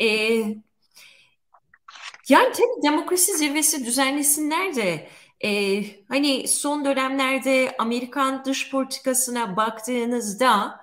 [0.00, 0.44] Ee,
[2.28, 5.08] Yani tabii demokrasi zirvesi düzenlesinler de
[5.44, 10.80] e, hani son dönemlerde Amerikan dış politikasına baktığınızda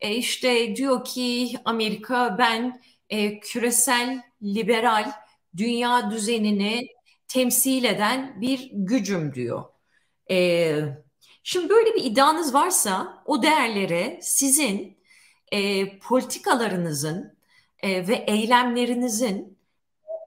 [0.00, 5.12] e, işte diyor ki Amerika ben e, küresel liberal
[5.56, 6.88] dünya düzenini
[7.28, 9.64] temsil eden bir gücüm diyor.
[10.30, 10.80] E,
[11.42, 14.98] şimdi böyle bir iddianız varsa o değerlere sizin
[15.52, 17.38] e, politikalarınızın
[17.82, 19.55] e, ve eylemlerinizin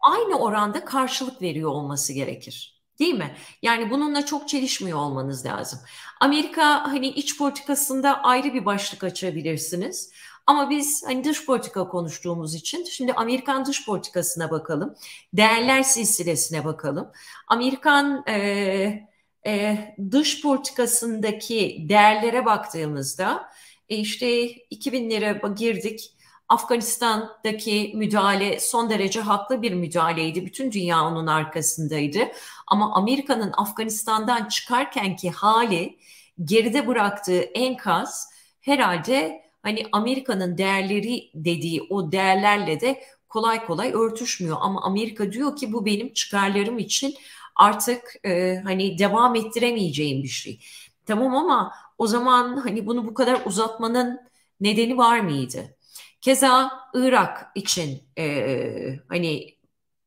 [0.02, 2.80] aynı oranda karşılık veriyor olması gerekir.
[3.00, 3.36] Değil mi?
[3.62, 5.80] Yani bununla çok çelişmiyor olmanız lazım.
[6.20, 10.12] Amerika hani iç politikasında ayrı bir başlık açabilirsiniz.
[10.48, 14.96] Ama biz hani dış politika konuştuğumuz için şimdi Amerikan dış politikasına bakalım.
[15.34, 17.12] Değerler silsilesine bakalım.
[17.48, 19.10] Amerikan e,
[19.48, 19.78] e,
[20.12, 23.50] dış politikasındaki değerlere baktığımızda
[23.90, 26.14] e, işte 2000'lere girdik.
[26.50, 30.46] Afganistan'daki müdahale son derece haklı bir müdahaleydi.
[30.46, 32.20] Bütün dünya onun arkasındaydı.
[32.68, 36.00] Ama Amerika'nın Afganistan'dan çıkarkenki hali
[36.44, 38.30] geride bıraktığı enkaz
[38.62, 44.58] herhalde hani Amerika'nın değerleri dediği o değerlerle de kolay kolay örtüşmüyor.
[44.60, 47.16] Ama Amerika diyor ki bu benim çıkarlarım için
[47.56, 50.60] artık e, hani devam ettiremeyeceğim bir şey.
[51.06, 54.20] Tamam ama o zaman hani bunu bu kadar uzatmanın
[54.62, 55.76] nedeni var mıydı?
[56.21, 59.58] Keza Irak için e, hani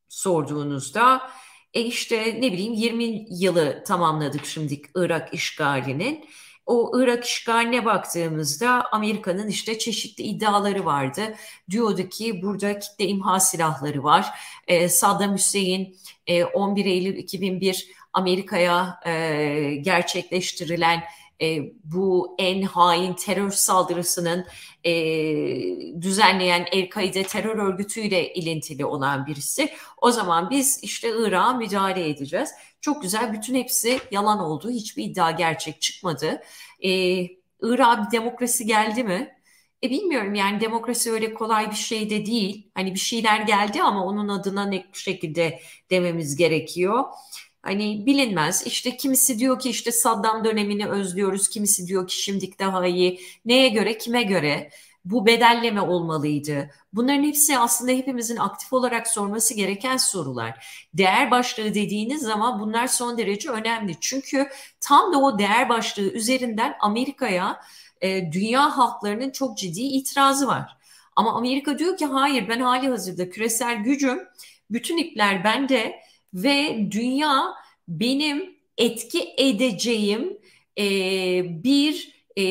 [0.08, 1.30] sorduğunuzda
[1.74, 6.24] e işte ne bileyim 20 yılı tamamladık şimdi Irak işgalinin.
[6.66, 11.34] O Irak işgaline baktığımızda Amerika'nın işte çeşitli iddiaları vardı.
[11.70, 14.26] Diyordu ki burada kitle imha silahları var.
[14.66, 15.96] E, Saddam Hüseyin
[16.26, 21.02] e, 11 Eylül 2001 Amerika'ya e, gerçekleştirilen
[21.40, 24.46] e, bu en hain terör saldırısının
[24.84, 24.92] e,
[26.00, 29.70] düzenleyen El-Kaide terör örgütüyle ilintili olan birisi.
[30.02, 32.50] O zaman biz işte Irak'a müdahale edeceğiz.
[32.80, 34.70] Çok güzel bütün hepsi yalan oldu.
[34.70, 36.42] Hiçbir iddia gerçek çıkmadı.
[36.84, 36.90] E,
[37.62, 39.42] Irak'a bir demokrasi geldi mi?
[39.84, 42.70] E bilmiyorum yani demokrasi öyle kolay bir şey de değil.
[42.74, 47.04] Hani bir şeyler geldi ama onun adına ne şekilde dememiz gerekiyor.
[47.62, 48.66] Hani bilinmez.
[48.66, 51.48] İşte kimisi diyor ki işte Saddam dönemini özlüyoruz.
[51.48, 53.20] Kimisi diyor ki şimdilik daha iyi.
[53.44, 54.70] Neye göre, kime göre?
[55.04, 56.70] Bu bedelleme olmalıydı.
[56.92, 60.66] Bunların hepsi aslında hepimizin aktif olarak sorması gereken sorular.
[60.94, 63.96] Değer başlığı dediğiniz zaman bunlar son derece önemli.
[64.00, 64.48] Çünkü
[64.80, 67.60] tam da o değer başlığı üzerinden Amerika'ya
[68.00, 70.76] e, dünya halklarının çok ciddi itirazı var.
[71.16, 74.20] Ama Amerika diyor ki hayır ben hali hazırda küresel gücüm,
[74.70, 76.02] bütün ipler bende
[76.34, 77.54] ve dünya
[77.88, 80.38] benim etki edeceğim
[80.78, 80.84] e,
[81.64, 82.44] bir e,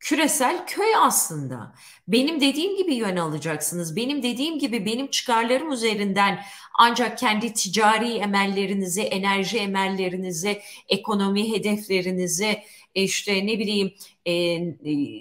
[0.00, 1.74] küresel köy aslında.
[2.08, 3.96] Benim dediğim gibi yön alacaksınız.
[3.96, 6.40] Benim dediğim gibi benim çıkarlarım üzerinden
[6.78, 12.62] ancak kendi ticari emellerinizi, enerji emellerinizi, ekonomi hedeflerinizi,
[13.02, 14.72] işte ne bileyim e, e,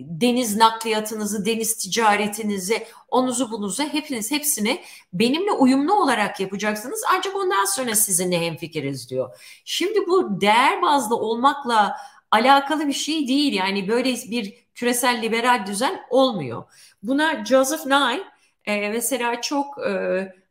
[0.02, 4.82] deniz nakliyatınızı, deniz ticaretinizi, onuzu bunuzu hepiniz hepsini
[5.14, 7.04] benimle uyumlu olarak yapacaksınız.
[7.16, 9.40] Ancak ondan sonra sizinle hemfikiriz diyor.
[9.66, 11.98] Şimdi bu değer bazlı olmakla
[12.32, 13.54] alakalı bir şey değil.
[13.54, 16.64] Yani böyle bir küresel liberal düzen olmuyor.
[17.04, 18.24] Buna Joseph Nye
[18.66, 19.92] e, mesela çok e,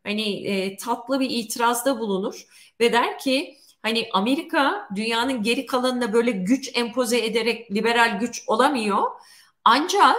[0.05, 2.47] hani e, tatlı bir itirazda bulunur
[2.81, 9.03] ve der ki Hani Amerika dünyanın geri kalanına böyle güç empoze ederek liberal güç olamıyor.
[9.65, 10.17] Ancak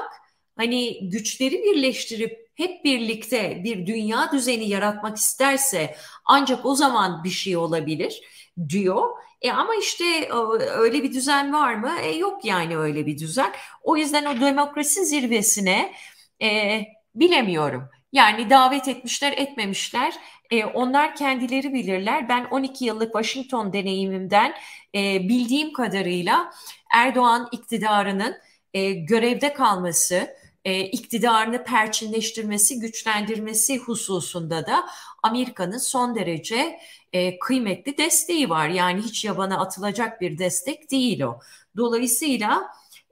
[0.57, 7.57] hani güçleri birleştirip hep birlikte bir dünya düzeni yaratmak isterse ancak o zaman bir şey
[7.57, 8.21] olabilir
[8.69, 9.09] diyor.
[9.41, 10.29] E ama işte
[10.77, 11.91] öyle bir düzen var mı?
[12.01, 13.51] E yok yani öyle bir düzen.
[13.83, 15.93] O yüzden o demokrasi zirvesine
[16.41, 16.81] e,
[17.15, 17.89] bilemiyorum.
[18.15, 20.13] Yani davet etmişler etmemişler.
[20.51, 22.29] E, onlar kendileri bilirler.
[22.29, 24.53] Ben 12 yıllık Washington deneyimimden
[24.95, 26.51] e, bildiğim kadarıyla
[26.93, 28.35] Erdoğan iktidarının
[28.73, 30.35] e, görevde kalması,
[30.65, 34.85] e, iktidarını perçinleştirmesi, güçlendirmesi hususunda da
[35.23, 36.79] Amerika'nın son derece
[37.13, 38.69] e, kıymetli desteği var.
[38.69, 41.39] Yani hiç yabana atılacak bir destek değil o.
[41.77, 42.67] Dolayısıyla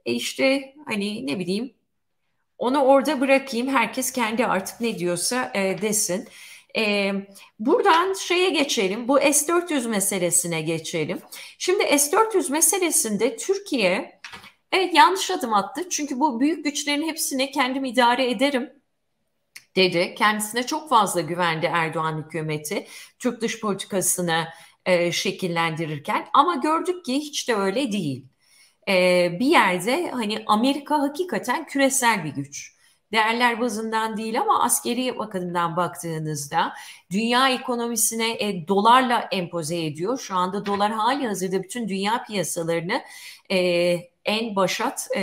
[0.06, 1.74] e, işte hani ne bileyim
[2.58, 3.68] onu orada bırakayım.
[3.68, 6.28] Herkes kendi artık ne diyorsa e, desin.
[6.76, 7.12] E,
[7.58, 9.08] buradan şeye geçelim.
[9.08, 11.20] Bu S-400 meselesine geçelim.
[11.58, 14.20] Şimdi S-400 meselesinde Türkiye
[14.72, 15.88] evet yanlış adım attı.
[15.90, 18.70] Çünkü bu büyük güçlerin hepsini kendim idare ederim
[19.76, 20.14] dedi.
[20.18, 22.86] Kendisine çok fazla güvendi Erdoğan hükümeti
[23.18, 24.48] Türk dış politikasını
[24.86, 26.26] e, şekillendirirken.
[26.32, 28.26] Ama gördük ki hiç de öyle değil.
[28.88, 32.74] E, bir yerde hani Amerika hakikaten küresel bir güç
[33.12, 36.72] değerler bazından değil ama askeri bakımdan baktığınızda
[37.10, 40.18] dünya ekonomisine e, dolarla empoze ediyor.
[40.18, 43.02] Şu anda dolar hali hazırda bütün dünya piyasalarını
[43.50, 43.58] e,
[44.24, 45.20] en başat e,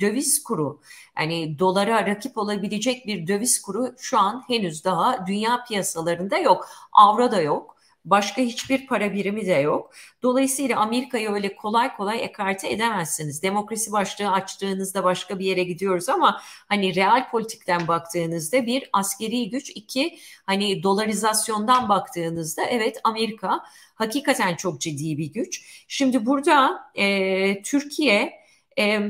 [0.00, 0.80] döviz kuru.
[1.18, 6.68] Yani dolara rakip olabilecek bir döviz kuru şu an henüz daha dünya piyasalarında yok.
[6.92, 7.75] Avro da yok.
[8.06, 9.94] Başka hiçbir para birimi de yok.
[10.22, 13.42] Dolayısıyla Amerika'yı öyle kolay kolay ekarte edemezsiniz.
[13.42, 19.70] Demokrasi başlığı açtığınızda başka bir yere gidiyoruz ama hani real politikten baktığınızda bir askeri güç,
[19.70, 25.84] iki hani dolarizasyondan baktığınızda evet Amerika hakikaten çok ciddi bir güç.
[25.88, 28.32] Şimdi burada e, Türkiye
[28.78, 29.00] e,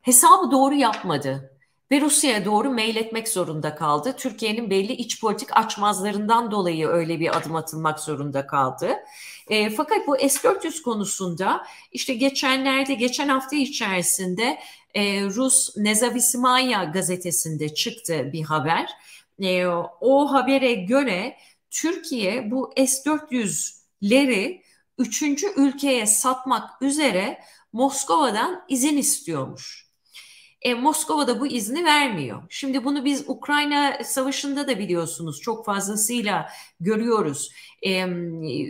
[0.00, 1.55] hesabı doğru yapmadı
[1.90, 4.14] ve Rusya'ya doğru meyletmek zorunda kaldı.
[4.18, 8.90] Türkiye'nin belli iç politik açmazlarından dolayı öyle bir adım atılmak zorunda kaldı.
[9.48, 14.58] E, fakat bu S-400 konusunda işte geçenlerde, geçen hafta içerisinde
[14.94, 18.90] e, Rus Nezavismaya gazetesinde çıktı bir haber.
[19.42, 19.66] E,
[20.00, 21.36] o habere göre
[21.70, 24.62] Türkiye bu S-400'leri
[24.98, 27.40] üçüncü ülkeye satmak üzere
[27.72, 29.85] Moskova'dan izin istiyormuş.
[30.66, 32.42] E, Moskova da bu izni vermiyor.
[32.48, 36.48] Şimdi bunu biz Ukrayna Savaşı'nda da biliyorsunuz çok fazlasıyla
[36.80, 37.52] görüyoruz.
[37.82, 38.04] E,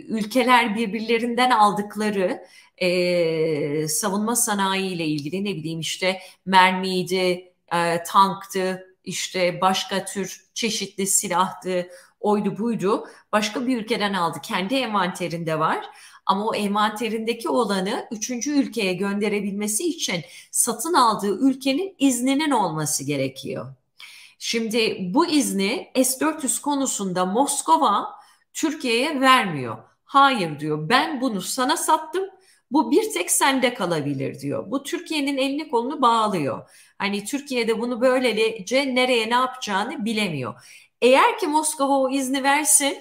[0.07, 2.43] ülkeler birbirlerinden aldıkları
[2.77, 11.07] e, savunma sanayi ile ilgili ne bileyim işte mermiydi, e, tanktı, işte başka tür çeşitli
[11.07, 11.87] silahtı,
[12.19, 13.07] oydu buydu.
[13.31, 14.37] Başka bir ülkeden aldı.
[14.43, 15.85] Kendi envanterinde var.
[16.27, 20.21] Ama o envanterindeki olanı üçüncü ülkeye gönderebilmesi için
[20.51, 23.73] satın aldığı ülkenin izninin olması gerekiyor.
[24.39, 28.07] Şimdi bu izni S-400 konusunda Moskova
[28.53, 29.77] Türkiye'ye vermiyor.
[30.05, 32.23] Hayır diyor ben bunu sana sattım
[32.71, 34.71] bu bir tek sende kalabilir diyor.
[34.71, 36.69] Bu Türkiye'nin elini kolunu bağlıyor.
[36.97, 40.61] Hani Türkiye'de bunu böylece nereye ne yapacağını bilemiyor.
[41.01, 42.97] Eğer ki Moskova o izni versin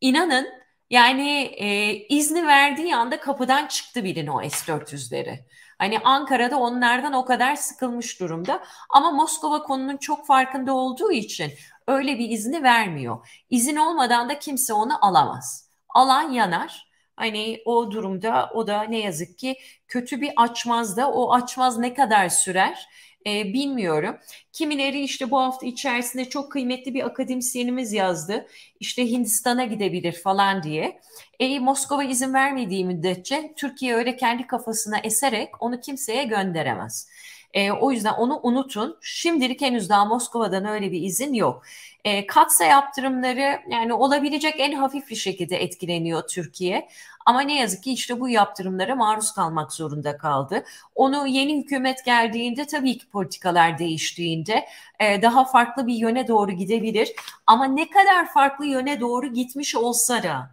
[0.00, 0.57] inanın
[0.90, 5.44] yani e, izni verdiği anda kapıdan çıktı bilin o S-400'leri.
[5.78, 11.52] Hani Ankara'da onlardan o kadar sıkılmış durumda ama Moskova konunun çok farkında olduğu için
[11.88, 13.28] öyle bir izni vermiyor.
[13.50, 15.70] İzin olmadan da kimse onu alamaz.
[15.88, 16.88] Alan yanar.
[17.16, 19.56] Hani o durumda o da ne yazık ki
[19.88, 22.88] kötü bir açmaz da o açmaz ne kadar sürer?
[23.26, 24.16] E, bilmiyorum.
[24.52, 28.46] Kimileri işte bu hafta içerisinde çok kıymetli bir akademisyenimiz yazdı.
[28.80, 31.00] İşte Hindistan'a gidebilir falan diye.
[31.40, 37.08] E, Moskova izin vermediği müddetçe Türkiye öyle kendi kafasına eserek onu kimseye gönderemez.
[37.54, 38.98] E, o yüzden onu unutun.
[39.02, 41.62] Şimdilik henüz daha Moskova'dan öyle bir izin yok.
[42.04, 46.88] E, katsa yaptırımları yani olabilecek en hafif bir şekilde etkileniyor Türkiye.
[47.28, 50.64] Ama ne yazık ki işte bu yaptırımlara maruz kalmak zorunda kaldı.
[50.94, 54.66] Onu yeni hükümet geldiğinde tabii ki politikalar değiştiğinde
[55.00, 57.12] e, daha farklı bir yöne doğru gidebilir.
[57.46, 60.50] Ama ne kadar farklı yöne doğru gitmiş olsa da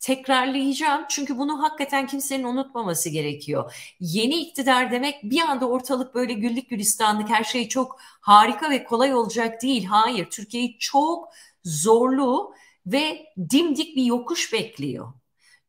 [0.00, 3.74] tekrarlayacağım çünkü bunu hakikaten kimsenin unutmaması gerekiyor.
[4.00, 9.14] Yeni iktidar demek bir anda ortalık böyle güllük gülistanlık her şey çok harika ve kolay
[9.14, 9.84] olacak değil.
[9.84, 11.28] Hayır Türkiye'yi çok
[11.64, 12.54] zorlu
[12.86, 15.21] ve dimdik bir yokuş bekliyor.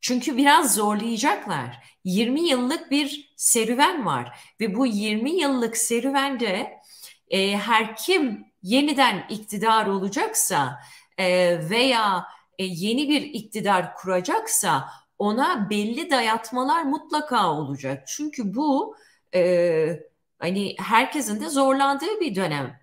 [0.03, 1.83] Çünkü biraz zorlayacaklar.
[2.03, 6.81] 20 yıllık bir serüven var ve bu 20 yıllık serüvende
[7.29, 10.79] e, her kim yeniden iktidar olacaksa
[11.17, 12.25] e, veya
[12.59, 14.89] e, yeni bir iktidar kuracaksa
[15.19, 18.07] ona belli dayatmalar mutlaka olacak.
[18.07, 18.95] Çünkü bu
[19.35, 19.99] e,
[20.39, 22.79] hani herkesin de zorlandığı bir dönem.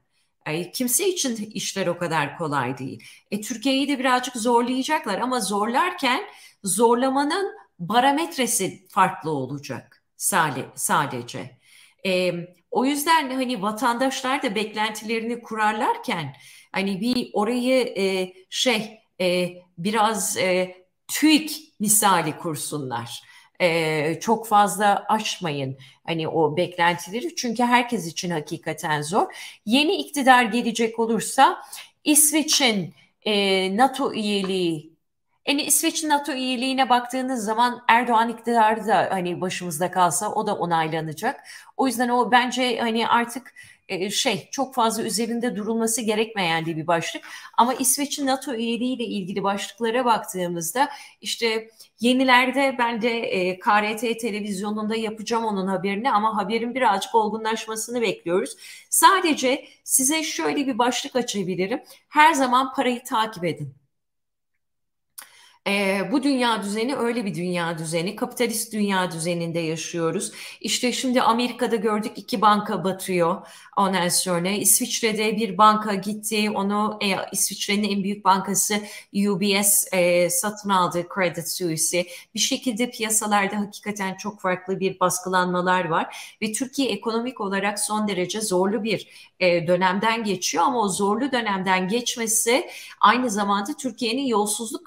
[0.47, 3.03] Yani kimse için işler o kadar kolay değil.
[3.31, 6.25] E, Türkiye'yi de birazcık zorlayacaklar ama zorlarken
[6.65, 7.57] zorlamanın
[7.89, 10.03] parametresi farklı olacak
[10.75, 11.59] sadece.
[12.07, 12.33] E,
[12.71, 16.37] o yüzden hani vatandaşlar da beklentilerini kurarlarken
[16.73, 19.49] hani bir orayı e, şey e,
[19.79, 20.77] biraz e,
[21.09, 23.23] TÜİK misali kursunlar.
[23.61, 29.27] E, çok fazla aşmayın hani o beklentileri çünkü herkes için hakikaten zor.
[29.67, 31.63] Yeni iktidar gelecek olursa
[32.05, 34.90] İsveç'in e, NATO üyeliği
[35.51, 41.41] yani İsveç'in NATO üyeliğine baktığınız zaman Erdoğan iktidarı da hani başımızda kalsa o da onaylanacak.
[41.77, 43.55] O yüzden o bence hani artık
[43.89, 47.25] e, şey çok fazla üzerinde durulması gerekmeyen bir başlık.
[47.59, 50.89] Ama İsveç'in NATO üyeliğiyle ilgili başlıklara baktığımızda
[51.21, 51.71] işte
[52.01, 58.57] yenilerde ben de e, KRT televizyonunda yapacağım onun haberini ama haberin birazcık olgunlaşmasını bekliyoruz.
[58.91, 61.83] Sadece size şöyle bir başlık açabilirim.
[62.09, 63.80] Her zaman parayı takip edin.
[65.69, 68.17] E, bu dünya düzeni öyle bir dünya düzeni.
[68.17, 70.33] Kapitalist dünya düzeninde yaşıyoruz.
[70.61, 73.47] İşte şimdi Amerika'da gördük iki banka batıyor.
[73.77, 76.51] Ondan sonra İsviçre'de bir banka gitti.
[76.51, 78.75] Onu e, İsviçre'nin en büyük bankası
[79.15, 82.07] UBS e, satın aldı Credit Suisse.
[82.35, 86.37] Bir şekilde piyasalarda hakikaten çok farklı bir baskılanmalar var.
[86.43, 90.65] Ve Türkiye ekonomik olarak son derece zorlu bir e, dönemden geçiyor.
[90.65, 94.87] Ama o zorlu dönemden geçmesi aynı zamanda Türkiye'nin yolsuzluk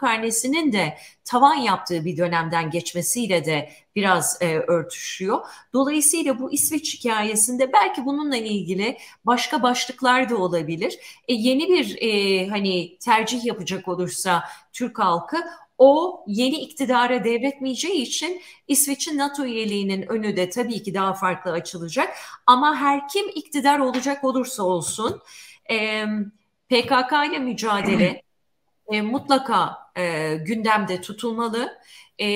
[0.64, 5.40] karnesinin de tavan yaptığı bir dönemden geçmesiyle de biraz e, örtüşüyor.
[5.74, 11.00] Dolayısıyla bu İsveç hikayesinde belki bununla ilgili başka başlıklar da olabilir.
[11.28, 14.44] E, yeni bir e, hani tercih yapacak olursa
[14.74, 15.38] Türk halkı
[15.78, 22.16] o yeni iktidara devretmeyeceği için İsveç'in NATO üyeliğinin önü de tabii ki daha farklı açılacak.
[22.46, 25.22] Ama her kim iktidar olacak olursa olsun
[25.72, 26.06] e,
[26.70, 28.24] PKK ile mücadele
[28.92, 31.80] e, mutlaka e, gündemde tutulmalı.
[32.20, 32.28] E,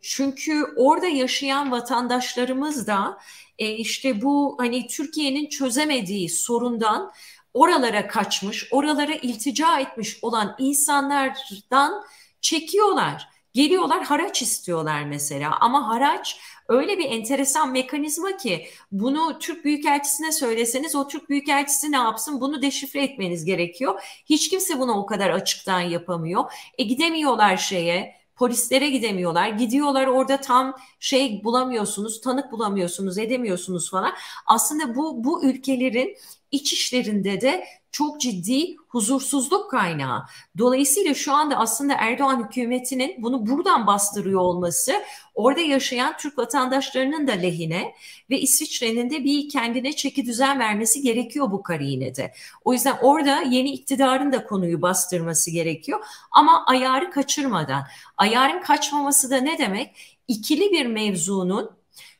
[0.00, 3.18] çünkü orada yaşayan vatandaşlarımız da
[3.58, 7.12] e, işte bu hani Türkiye'nin çözemediği sorundan
[7.54, 12.04] oralara kaçmış, oralara iltica etmiş olan insanlardan
[12.40, 13.28] çekiyorlar.
[13.54, 20.94] Geliyorlar haraç istiyorlar mesela ama haraç öyle bir enteresan mekanizma ki bunu Türk Büyükelçisi'ne söyleseniz
[20.94, 24.02] o Türk Büyükelçisi ne yapsın bunu deşifre etmeniz gerekiyor.
[24.26, 26.52] Hiç kimse bunu o kadar açıktan yapamıyor.
[26.78, 29.48] E gidemiyorlar şeye polislere gidemiyorlar.
[29.48, 34.12] Gidiyorlar orada tam şey bulamıyorsunuz, tanık bulamıyorsunuz, edemiyorsunuz falan.
[34.46, 36.16] Aslında bu bu ülkelerin
[36.50, 37.64] iç işlerinde de
[37.96, 40.24] çok ciddi huzursuzluk kaynağı.
[40.58, 44.92] Dolayısıyla şu anda aslında Erdoğan hükümetinin bunu buradan bastırıyor olması
[45.34, 47.94] orada yaşayan Türk vatandaşlarının da lehine
[48.30, 52.32] ve İsviçre'nin de bir kendine çeki düzen vermesi gerekiyor bu karinede.
[52.64, 56.00] O yüzden orada yeni iktidarın da konuyu bastırması gerekiyor
[56.32, 57.84] ama ayarı kaçırmadan.
[58.16, 60.18] Ayarın kaçmaması da ne demek?
[60.28, 61.70] İkili bir mevzunun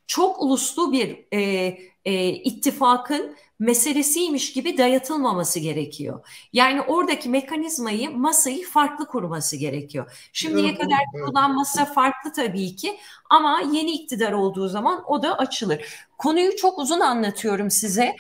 [0.07, 1.41] çok uluslu bir e,
[2.05, 6.27] e, ittifakın meselesiymiş gibi dayatılmaması gerekiyor.
[6.53, 10.29] Yani oradaki mekanizmayı masayı farklı kurması gerekiyor.
[10.33, 11.25] Şimdiye evet, kadar evet.
[11.25, 12.99] kurulan masa farklı tabii ki
[13.31, 16.07] ama yeni iktidar olduğu zaman o da açılır.
[16.19, 18.17] Konuyu çok uzun anlatıyorum size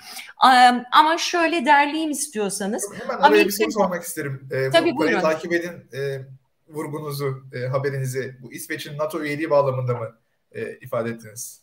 [0.93, 2.89] ama şöyle derleyeyim istiyorsanız.
[3.01, 3.49] Hemen araya Amerika...
[3.49, 4.49] bir soru sormak isterim.
[4.51, 5.21] Ee, tabii bu buyurun.
[5.21, 6.21] Takip edin e,
[6.69, 10.19] vurgunuzu, e, haberinizi bu İsveç'in NATO üyeliği bağlamında mı
[10.53, 11.61] e, ifade ettiniz?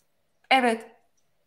[0.50, 0.86] Evet.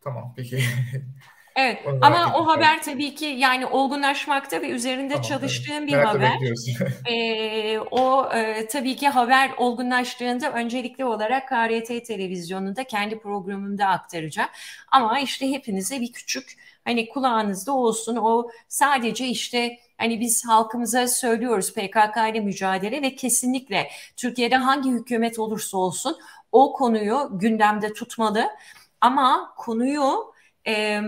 [0.01, 0.63] Tamam peki.
[1.57, 6.13] Evet Onu ama o haber tabii ki yani olgunlaşmakta ve üzerinde tamam, çalıştığım bir Merakla
[6.13, 6.31] haber.
[7.11, 14.49] ee, o e, tabii ki haber olgunlaştığında öncelikli olarak KRT televizyonunda kendi programımda aktaracağım.
[14.91, 21.73] Ama işte hepinize bir küçük hani kulağınızda olsun o sadece işte hani biz halkımıza söylüyoruz
[21.73, 26.17] PKK ile mücadele ve kesinlikle Türkiye'de hangi hükümet olursa olsun
[26.51, 28.47] o konuyu gündemde tutmalı.
[29.01, 30.33] Ama konuyu
[30.67, 31.01] e,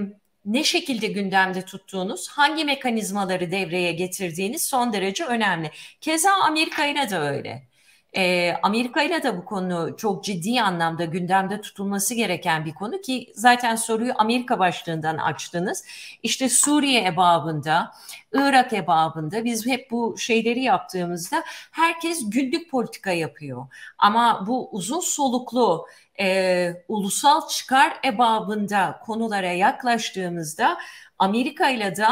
[0.53, 5.71] ne şekilde gündemde tuttuğunuz, hangi mekanizmaları devreye getirdiğiniz son derece önemli.
[6.01, 7.68] Keza Amerika ile de öyle.
[8.17, 13.31] E, Amerika ile de bu konu çok ciddi anlamda gündemde tutulması gereken bir konu ki
[13.35, 15.85] zaten soruyu Amerika başlığından açtınız.
[16.23, 17.91] İşte Suriye ebabında,
[18.33, 23.67] Irak ebabında biz hep bu şeyleri yaptığımızda herkes günlük politika yapıyor.
[23.97, 25.87] Ama bu uzun soluklu
[26.19, 30.77] e, ulusal çıkar ebabında konulara yaklaştığımızda
[31.19, 32.07] Amerika ile de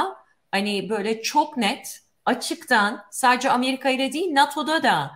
[0.51, 5.11] hani böyle çok net açıktan sadece Amerika ile değil NATO'da da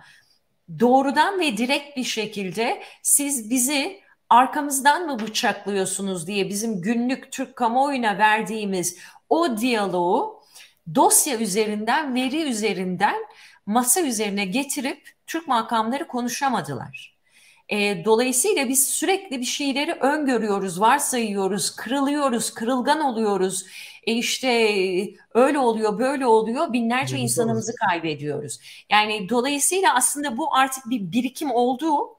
[0.80, 8.18] doğrudan ve direkt bir şekilde siz bizi arkamızdan mı bıçaklıyorsunuz diye bizim günlük Türk kamuoyuna
[8.18, 8.98] verdiğimiz
[9.28, 10.42] o diyaloğu
[10.94, 13.16] dosya üzerinden, veri üzerinden
[13.66, 17.18] masa üzerine getirip Türk makamları konuşamadılar.
[17.68, 23.66] E, dolayısıyla biz sürekli bir şeyleri öngörüyoruz, varsayıyoruz, kırılıyoruz, kırılgan oluyoruz.
[24.02, 24.48] E işte
[25.34, 26.72] öyle oluyor, böyle oluyor.
[26.72, 28.58] Binlerce evet, insanımızı kaybediyoruz.
[28.90, 32.18] Yani dolayısıyla aslında bu artık bir birikim olduğu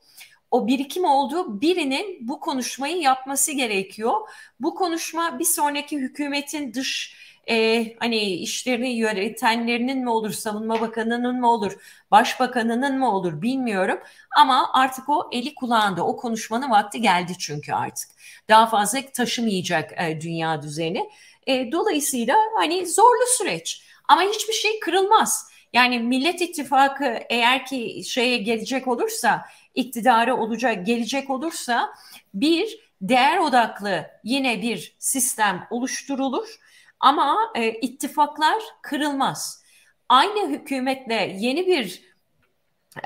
[0.51, 4.13] o birikim olduğu birinin bu konuşmayı yapması gerekiyor.
[4.59, 7.15] Bu konuşma bir sonraki hükümetin dış
[7.49, 11.73] e, hani işlerini yönetenlerinin mi olur, savunma bakanının mı olur,
[12.11, 13.99] başbakanının mı olur bilmiyorum.
[14.37, 18.09] Ama artık o eli kulağında, o konuşmanın vakti geldi çünkü artık.
[18.49, 21.09] Daha fazla taşımayacak e, dünya düzeni.
[21.47, 25.53] E, dolayısıyla hani zorlu süreç ama hiçbir şey kırılmaz.
[25.73, 31.93] Yani Millet İttifakı eğer ki şeye gelecek olursa, iktidarı olacak, gelecek olursa
[32.33, 36.59] bir değer odaklı yine bir sistem oluşturulur
[36.99, 39.63] ama e, ittifaklar kırılmaz.
[40.09, 42.12] Aynı hükümetle yeni bir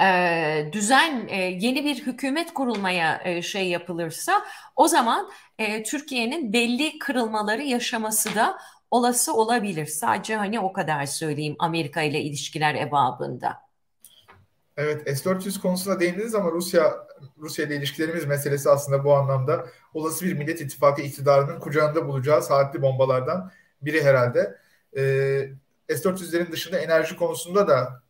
[0.01, 5.29] e, düzen e, yeni bir hükümet kurulmaya e, şey yapılırsa o zaman
[5.59, 8.57] e, Türkiye'nin belli kırılmaları yaşaması da
[8.91, 9.85] olası olabilir.
[9.85, 13.67] Sadece hani o kadar söyleyeyim Amerika ile ilişkiler ebabında.
[14.77, 17.07] Evet S-400 konusuna değindiniz ama Rusya
[17.37, 22.81] Rusya ile ilişkilerimiz meselesi aslında bu anlamda olası bir Millet İttifakı iktidarının kucağında bulacağı saatli
[22.81, 24.57] bombalardan biri herhalde.
[24.97, 25.49] Ee,
[25.89, 28.03] S-400'lerin dışında enerji konusunda da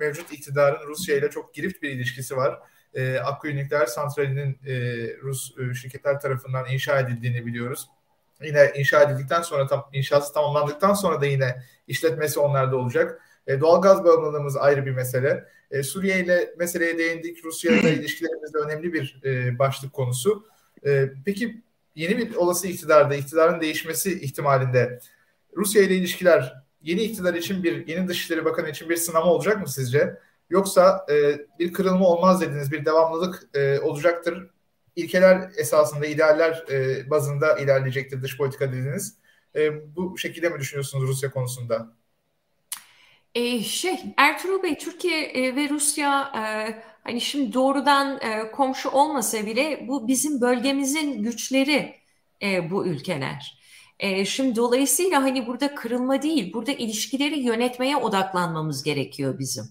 [0.00, 2.58] mevcut iktidarın Rusya ile çok girift bir ilişkisi var.
[2.94, 4.74] E, Akkuyu Nükleer Santrali'nin e,
[5.22, 7.88] Rus e, şirketler tarafından inşa edildiğini biliyoruz.
[8.42, 13.20] Yine inşa edildikten sonra tam, inşası tamamlandıktan sonra da yine işletmesi onlarda olacak.
[13.46, 15.44] E, doğalgaz bağımlılığımız ayrı bir mesele.
[15.70, 17.44] E, Suriye ile meseleye değindik.
[17.44, 20.46] Rusya ile ilişkilerimizde önemli bir e, başlık konusu.
[20.86, 21.62] E, peki
[21.94, 25.00] yeni bir olası iktidarda, iktidarın değişmesi ihtimalinde
[25.56, 29.68] Rusya ile ilişkiler yeni iktidar için bir, yeni Dışişleri Bakanı için bir sınama olacak mı
[29.68, 30.16] sizce?
[30.50, 31.14] Yoksa e,
[31.58, 34.50] bir kırılma olmaz dediniz, bir devamlılık e, olacaktır.
[34.96, 39.18] İlkeler esasında, idealler e, bazında ilerleyecektir dış politika dediniz.
[39.56, 41.92] E, bu şekilde mi düşünüyorsunuz Rusya konusunda?
[43.34, 46.42] E, şey, Ertuğrul Bey, Türkiye e, ve Rusya e,
[47.04, 51.94] hani şimdi doğrudan e, komşu olmasa bile bu bizim bölgemizin güçleri
[52.42, 53.63] e, bu ülkeler.
[53.98, 59.64] E, şimdi dolayısıyla hani burada kırılma değil, burada ilişkileri yönetmeye odaklanmamız gerekiyor bizim.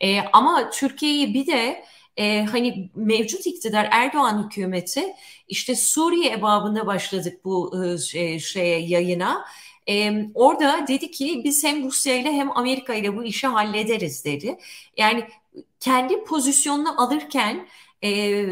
[0.00, 1.84] E, ama Türkiye'yi bir de
[2.16, 5.04] e, hani mevcut iktidar Erdoğan hükümeti
[5.48, 9.44] işte Suriye ebabında başladık bu e, şey, şeye yayına.
[9.88, 14.58] E, orada dedi ki biz hem Rusya ile hem Amerika ile bu işi hallederiz dedi.
[14.96, 15.24] Yani
[15.80, 17.68] kendi pozisyonunu alırken
[18.02, 18.44] e,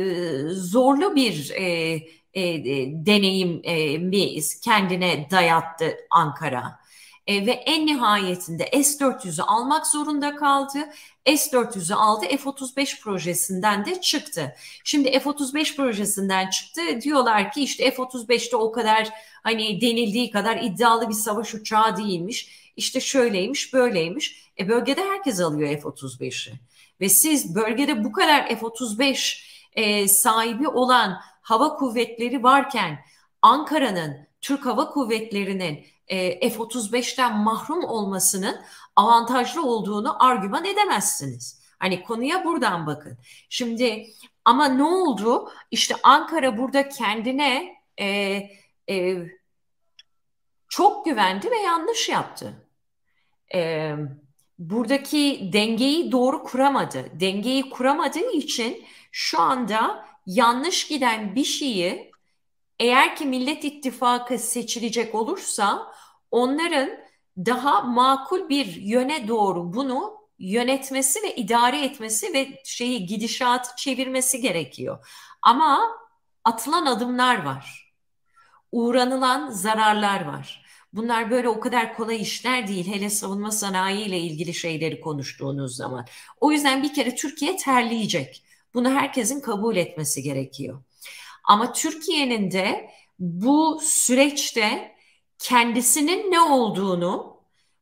[0.48, 1.98] zorlu bir e,
[2.34, 6.84] e, e, deneyimi kendine dayattı Ankara.
[7.26, 10.78] E, ve en nihayetinde S-400'ü almak zorunda kaldı.
[11.26, 14.54] S-400'ü aldı F-35 projesinden de çıktı.
[14.84, 17.00] Şimdi F-35 projesinden çıktı.
[17.02, 19.08] Diyorlar ki işte F-35'te o kadar
[19.42, 22.64] hani denildiği kadar iddialı bir savaş uçağı değilmiş.
[22.76, 24.50] İşte şöyleymiş böyleymiş.
[24.58, 26.52] E bölgede herkes alıyor F-35'i.
[27.00, 32.98] Ve siz bölgede bu kadar F-35 e, sahibi olan hava kuvvetleri varken
[33.42, 38.60] Ankara'nın Türk Hava Kuvvetleri'nin e, F-35'ten mahrum olmasının
[38.96, 41.60] avantajlı olduğunu argüman edemezsiniz.
[41.78, 43.18] Hani konuya buradan bakın.
[43.48, 44.06] Şimdi
[44.44, 45.50] ama ne oldu?
[45.70, 48.06] İşte Ankara burada kendine e,
[48.90, 49.16] e,
[50.68, 52.68] çok güvendi ve yanlış yaptı.
[53.54, 53.92] E,
[54.58, 57.06] buradaki dengeyi doğru kuramadı.
[57.20, 62.12] Dengeyi kuramadığı için şu anda yanlış giden bir şeyi
[62.78, 65.92] eğer ki Millet İttifakı seçilecek olursa
[66.30, 66.90] onların
[67.38, 75.06] daha makul bir yöne doğru bunu yönetmesi ve idare etmesi ve şeyi gidişatı çevirmesi gerekiyor.
[75.42, 75.80] Ama
[76.44, 77.94] atılan adımlar var.
[78.72, 80.64] Uğranılan zararlar var.
[80.92, 82.86] Bunlar böyle o kadar kolay işler değil.
[82.94, 86.06] Hele savunma sanayi ile ilgili şeyleri konuştuğunuz zaman.
[86.40, 88.44] O yüzden bir kere Türkiye terleyecek.
[88.74, 90.82] Bunu herkesin kabul etmesi gerekiyor.
[91.44, 94.94] Ama Türkiye'nin de bu süreçte
[95.38, 97.34] kendisinin ne olduğunu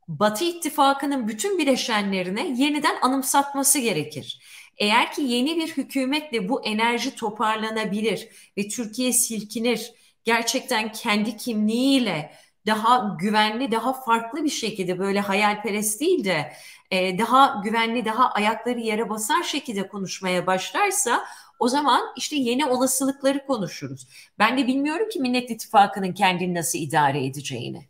[0.09, 4.41] Batı ittifakının bütün bileşenlerine yeniden anımsatması gerekir.
[4.79, 8.29] Eğer ki yeni bir hükümetle bu enerji toparlanabilir
[8.59, 9.93] ve Türkiye silkinir,
[10.25, 12.33] gerçekten kendi kimliğiyle
[12.67, 16.53] daha güvenli, daha farklı bir şekilde böyle hayalperest değil de
[16.91, 21.25] e, daha güvenli, daha ayakları yere basar şekilde konuşmaya başlarsa
[21.59, 24.09] o zaman işte yeni olasılıkları konuşuruz.
[24.39, 27.89] Ben de bilmiyorum ki Millet İttifakı'nın kendini nasıl idare edeceğini.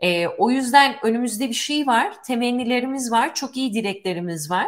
[0.00, 4.66] E, o yüzden önümüzde bir şey var, temennilerimiz var, çok iyi dileklerimiz var.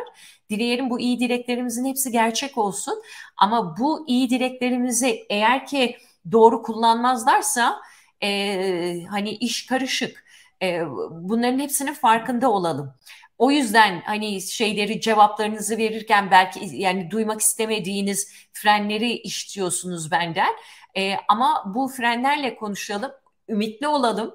[0.50, 3.02] Dileyelim bu iyi dileklerimizin hepsi gerçek olsun.
[3.36, 5.96] Ama bu iyi dileklerimizi eğer ki
[6.32, 7.80] doğru kullanmazlarsa
[8.22, 10.24] e, hani iş karışık.
[10.62, 12.94] E, bunların hepsinin farkında olalım.
[13.38, 20.52] O yüzden hani şeyleri cevaplarınızı verirken belki yani duymak istemediğiniz frenleri işliyorsunuz benden.
[20.96, 23.12] E, ama bu frenlerle konuşalım,
[23.48, 24.34] ümitli olalım.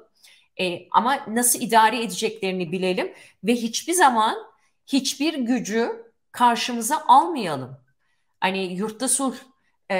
[0.59, 3.13] E, ama nasıl idare edeceklerini bilelim
[3.43, 4.37] ve hiçbir zaman
[4.87, 7.77] hiçbir gücü karşımıza almayalım.
[8.39, 9.35] Hani yurtta sulh,
[9.91, 9.95] e,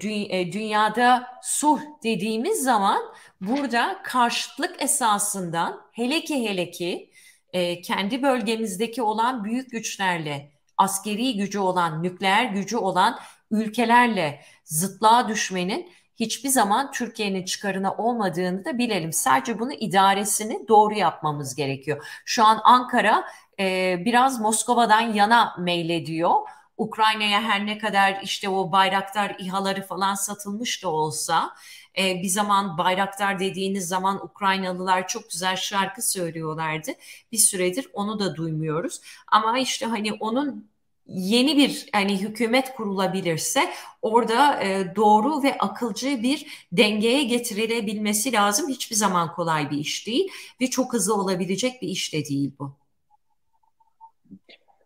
[0.00, 3.02] dü- e, dünyada sulh dediğimiz zaman
[3.40, 7.10] burada karşıtlık esasından hele ki hele ki
[7.52, 13.18] e, kendi bölgemizdeki olan büyük güçlerle, askeri gücü olan, nükleer gücü olan
[13.50, 19.12] ülkelerle zıtlığa düşmenin hiçbir zaman Türkiye'nin çıkarına olmadığını da bilelim.
[19.12, 22.06] Sadece bunu idaresini doğru yapmamız gerekiyor.
[22.24, 23.24] Şu an Ankara
[23.60, 26.34] e, biraz Moskova'dan yana meylediyor.
[26.76, 31.54] Ukrayna'ya her ne kadar işte o bayraktar İHA'ları falan satılmış da olsa
[31.98, 36.90] e, bir zaman bayraktar dediğiniz zaman Ukraynalılar çok güzel şarkı söylüyorlardı.
[37.32, 39.00] Bir süredir onu da duymuyoruz.
[39.26, 40.70] Ama işte hani onun
[41.06, 43.72] yeni bir hani hükümet kurulabilirse
[44.02, 48.68] orada e, doğru ve akılcı bir dengeye getirilebilmesi lazım.
[48.68, 50.28] Hiçbir zaman kolay bir iş değil
[50.60, 52.76] ve çok hızlı olabilecek bir iş de değil bu.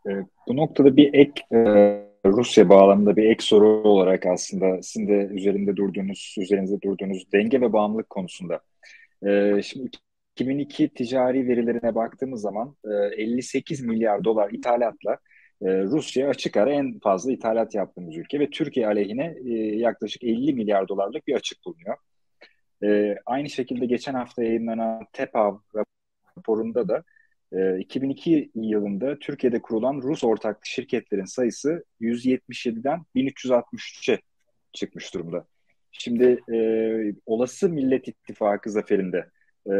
[0.09, 0.11] E,
[0.49, 1.59] bu noktada bir ek e,
[2.27, 7.73] Rusya bağlamında bir ek soru olarak aslında sizin de üzerinde durduğunuz, üzerinizde durduğunuz denge ve
[7.73, 8.61] bağımlılık konusunda.
[9.27, 9.91] E, şimdi
[10.35, 12.77] 2002 ticari verilerine baktığımız zaman
[13.17, 15.19] 58 milyar dolar ithalatla
[15.63, 19.35] Rusya açık ara en fazla ithalat yaptığımız ülke ve Türkiye aleyhine
[19.77, 21.97] yaklaşık 50 milyar dolarlık bir açık bulunuyor.
[23.27, 25.57] Aynı şekilde geçen hafta yayınlanan TEPAV
[26.37, 27.05] raporunda da
[27.53, 34.21] 2002 ee, yılında Türkiye'de kurulan Rus ortaklı şirketlerin sayısı 177'den 1363'e
[34.73, 35.47] çıkmış durumda.
[35.93, 36.59] Şimdi e,
[37.27, 39.31] olası Millet İttifakı zaferinde
[39.67, 39.73] e,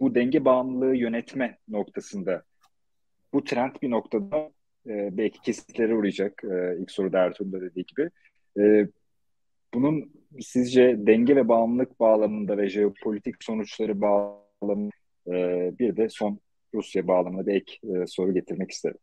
[0.00, 2.42] bu denge bağımlılığı yönetme noktasında
[3.32, 4.50] bu trend bir noktada
[4.86, 6.42] e, belki kesitlere uğrayacak.
[6.44, 8.10] E, ilk soruda Ertuğrul dediği gibi.
[8.58, 8.88] E,
[9.74, 14.90] bunun sizce denge ve bağımlılık bağlamında ve jeopolitik sonuçları bağlamında
[15.26, 16.40] e, bir de son
[16.74, 18.98] Rusya bağlamında bir ek e, soru getirmek isterim.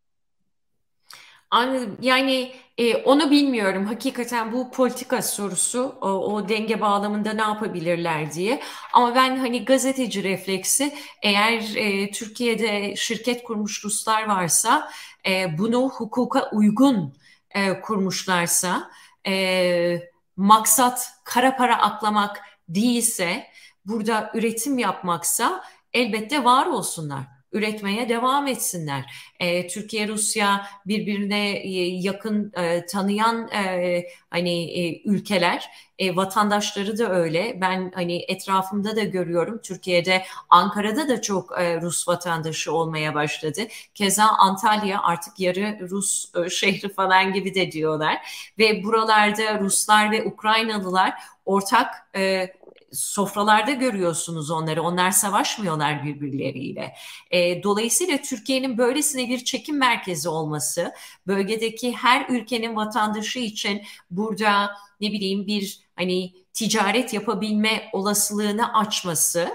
[1.51, 1.97] Anladım.
[2.01, 3.85] Yani e, onu bilmiyorum.
[3.85, 8.61] Hakikaten bu politika sorusu o, o denge bağlamında ne yapabilirler diye.
[8.93, 14.89] Ama ben hani gazeteci refleksi eğer e, Türkiye'de şirket kurmuş Ruslar varsa
[15.27, 17.13] e, bunu hukuka uygun
[17.49, 18.91] e, kurmuşlarsa
[19.27, 23.47] e, maksat kara para aklamak değilse
[23.85, 25.63] burada üretim yapmaksa
[25.93, 29.05] elbette var olsunlar üretmeye devam etsinler.
[29.39, 37.11] E, Türkiye Rusya birbirine e, yakın e, tanıyan e, hani e, ülkeler e, vatandaşları da
[37.11, 37.57] öyle.
[37.61, 39.61] Ben hani etrafımda da görüyorum.
[39.63, 43.61] Türkiye'de Ankara'da da çok e, Rus vatandaşı olmaya başladı.
[43.93, 48.17] Keza Antalya artık yarı Rus e, şehri falan gibi de diyorlar.
[48.59, 51.13] Ve buralarda Ruslar ve Ukraynalılar
[51.45, 52.53] ortak e,
[52.95, 54.81] sofralarda görüyorsunuz onları.
[54.81, 56.95] Onlar savaşmıyorlar birbirleriyle.
[57.31, 60.93] E, dolayısıyla Türkiye'nin böylesine bir çekim merkezi olması,
[61.27, 63.81] bölgedeki her ülkenin vatandaşı için
[64.11, 64.71] burada
[65.01, 69.49] ne bileyim bir hani ticaret yapabilme olasılığını açması,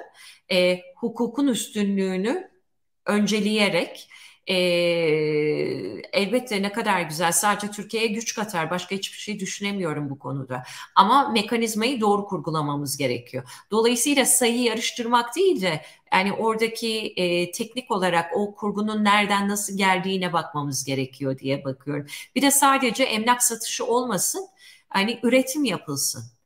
[0.52, 2.50] e, hukukun üstünlüğünü
[3.06, 4.08] önceleyerek
[4.50, 4.54] e,
[6.12, 7.32] elbette ne kadar güzel.
[7.32, 8.70] Sadece Türkiye'ye güç katar.
[8.70, 10.62] Başka hiçbir şey düşünemiyorum bu konuda.
[10.94, 13.44] Ama mekanizmayı doğru kurgulamamız gerekiyor.
[13.70, 15.82] Dolayısıyla sayı yarıştırmak değil de
[16.12, 22.06] yani oradaki e, teknik olarak o kurgunun nereden nasıl geldiğine bakmamız gerekiyor diye bakıyorum.
[22.34, 24.46] Bir de sadece emlak satışı olmasın.
[24.88, 26.39] Hani üretim yapılsın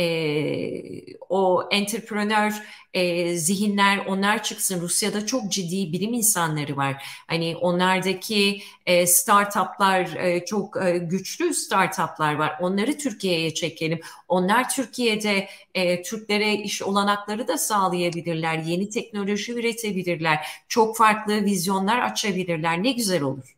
[0.00, 2.62] e, o entrepreneur
[2.94, 4.80] e, zihinler onlar çıksın.
[4.80, 7.04] Rusya'da çok ciddi bilim insanları var.
[7.26, 12.58] Hani onlardaki e, startuplar e, çok e, güçlü startuplar var.
[12.60, 14.00] Onları Türkiye'ye çekelim.
[14.28, 18.58] Onlar Türkiye'de e, Türklere iş olanakları da sağlayabilirler.
[18.58, 20.46] Yeni teknoloji üretebilirler.
[20.68, 22.82] Çok farklı vizyonlar açabilirler.
[22.82, 23.56] Ne güzel olur.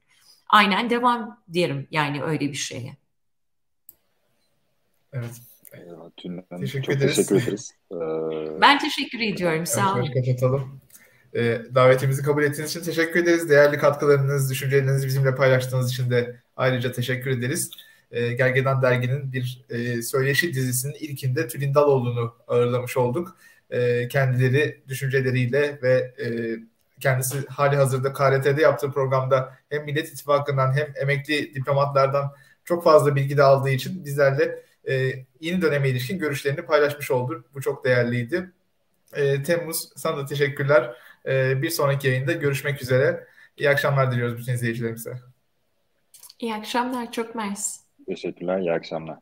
[0.49, 2.97] Aynen devam derim yani öyle bir şeye.
[5.13, 5.52] Evet.
[5.75, 6.11] Eyvallah,
[6.61, 7.17] teşekkür çok ederiz.
[7.17, 7.75] teşekkür ederiz.
[7.93, 9.67] Ee, ben teşekkür ediyorum.
[9.67, 10.13] Sağ olun.
[10.13, 10.81] Kapatalım.
[11.35, 13.51] Ee, davetimizi kabul ettiğiniz için teşekkür ederiz.
[13.51, 17.71] Değerli katkılarınız, düşüncelerinizi bizimle paylaştığınız için de ayrıca teşekkür ederiz.
[18.11, 23.37] Ee, Gergedan Dergi'nin bir e, söyleşi dizisinin ilkinde Tülin Daloğlu'nu ağırlamış olduk.
[24.11, 26.27] Kendileri düşünceleriyle ve e,
[27.01, 32.33] kendisi hali hazırda KRT'de yaptığı programda hem Millet İttifakı'ndan hem emekli diplomatlardan
[32.65, 37.45] çok fazla bilgi de aldığı için bizlerle e, yeni döneme ilişkin görüşlerini paylaşmış oldu.
[37.55, 38.51] Bu çok değerliydi.
[39.13, 40.97] E, Temmuz sana da teşekkürler.
[41.27, 43.27] E, bir sonraki yayında görüşmek üzere.
[43.57, 45.13] İyi akşamlar diliyoruz bütün izleyicilerimize.
[46.39, 47.13] İyi akşamlar.
[47.13, 47.81] Çok mersi.
[48.07, 48.59] Teşekkürler.
[48.59, 49.19] İyi akşamlar.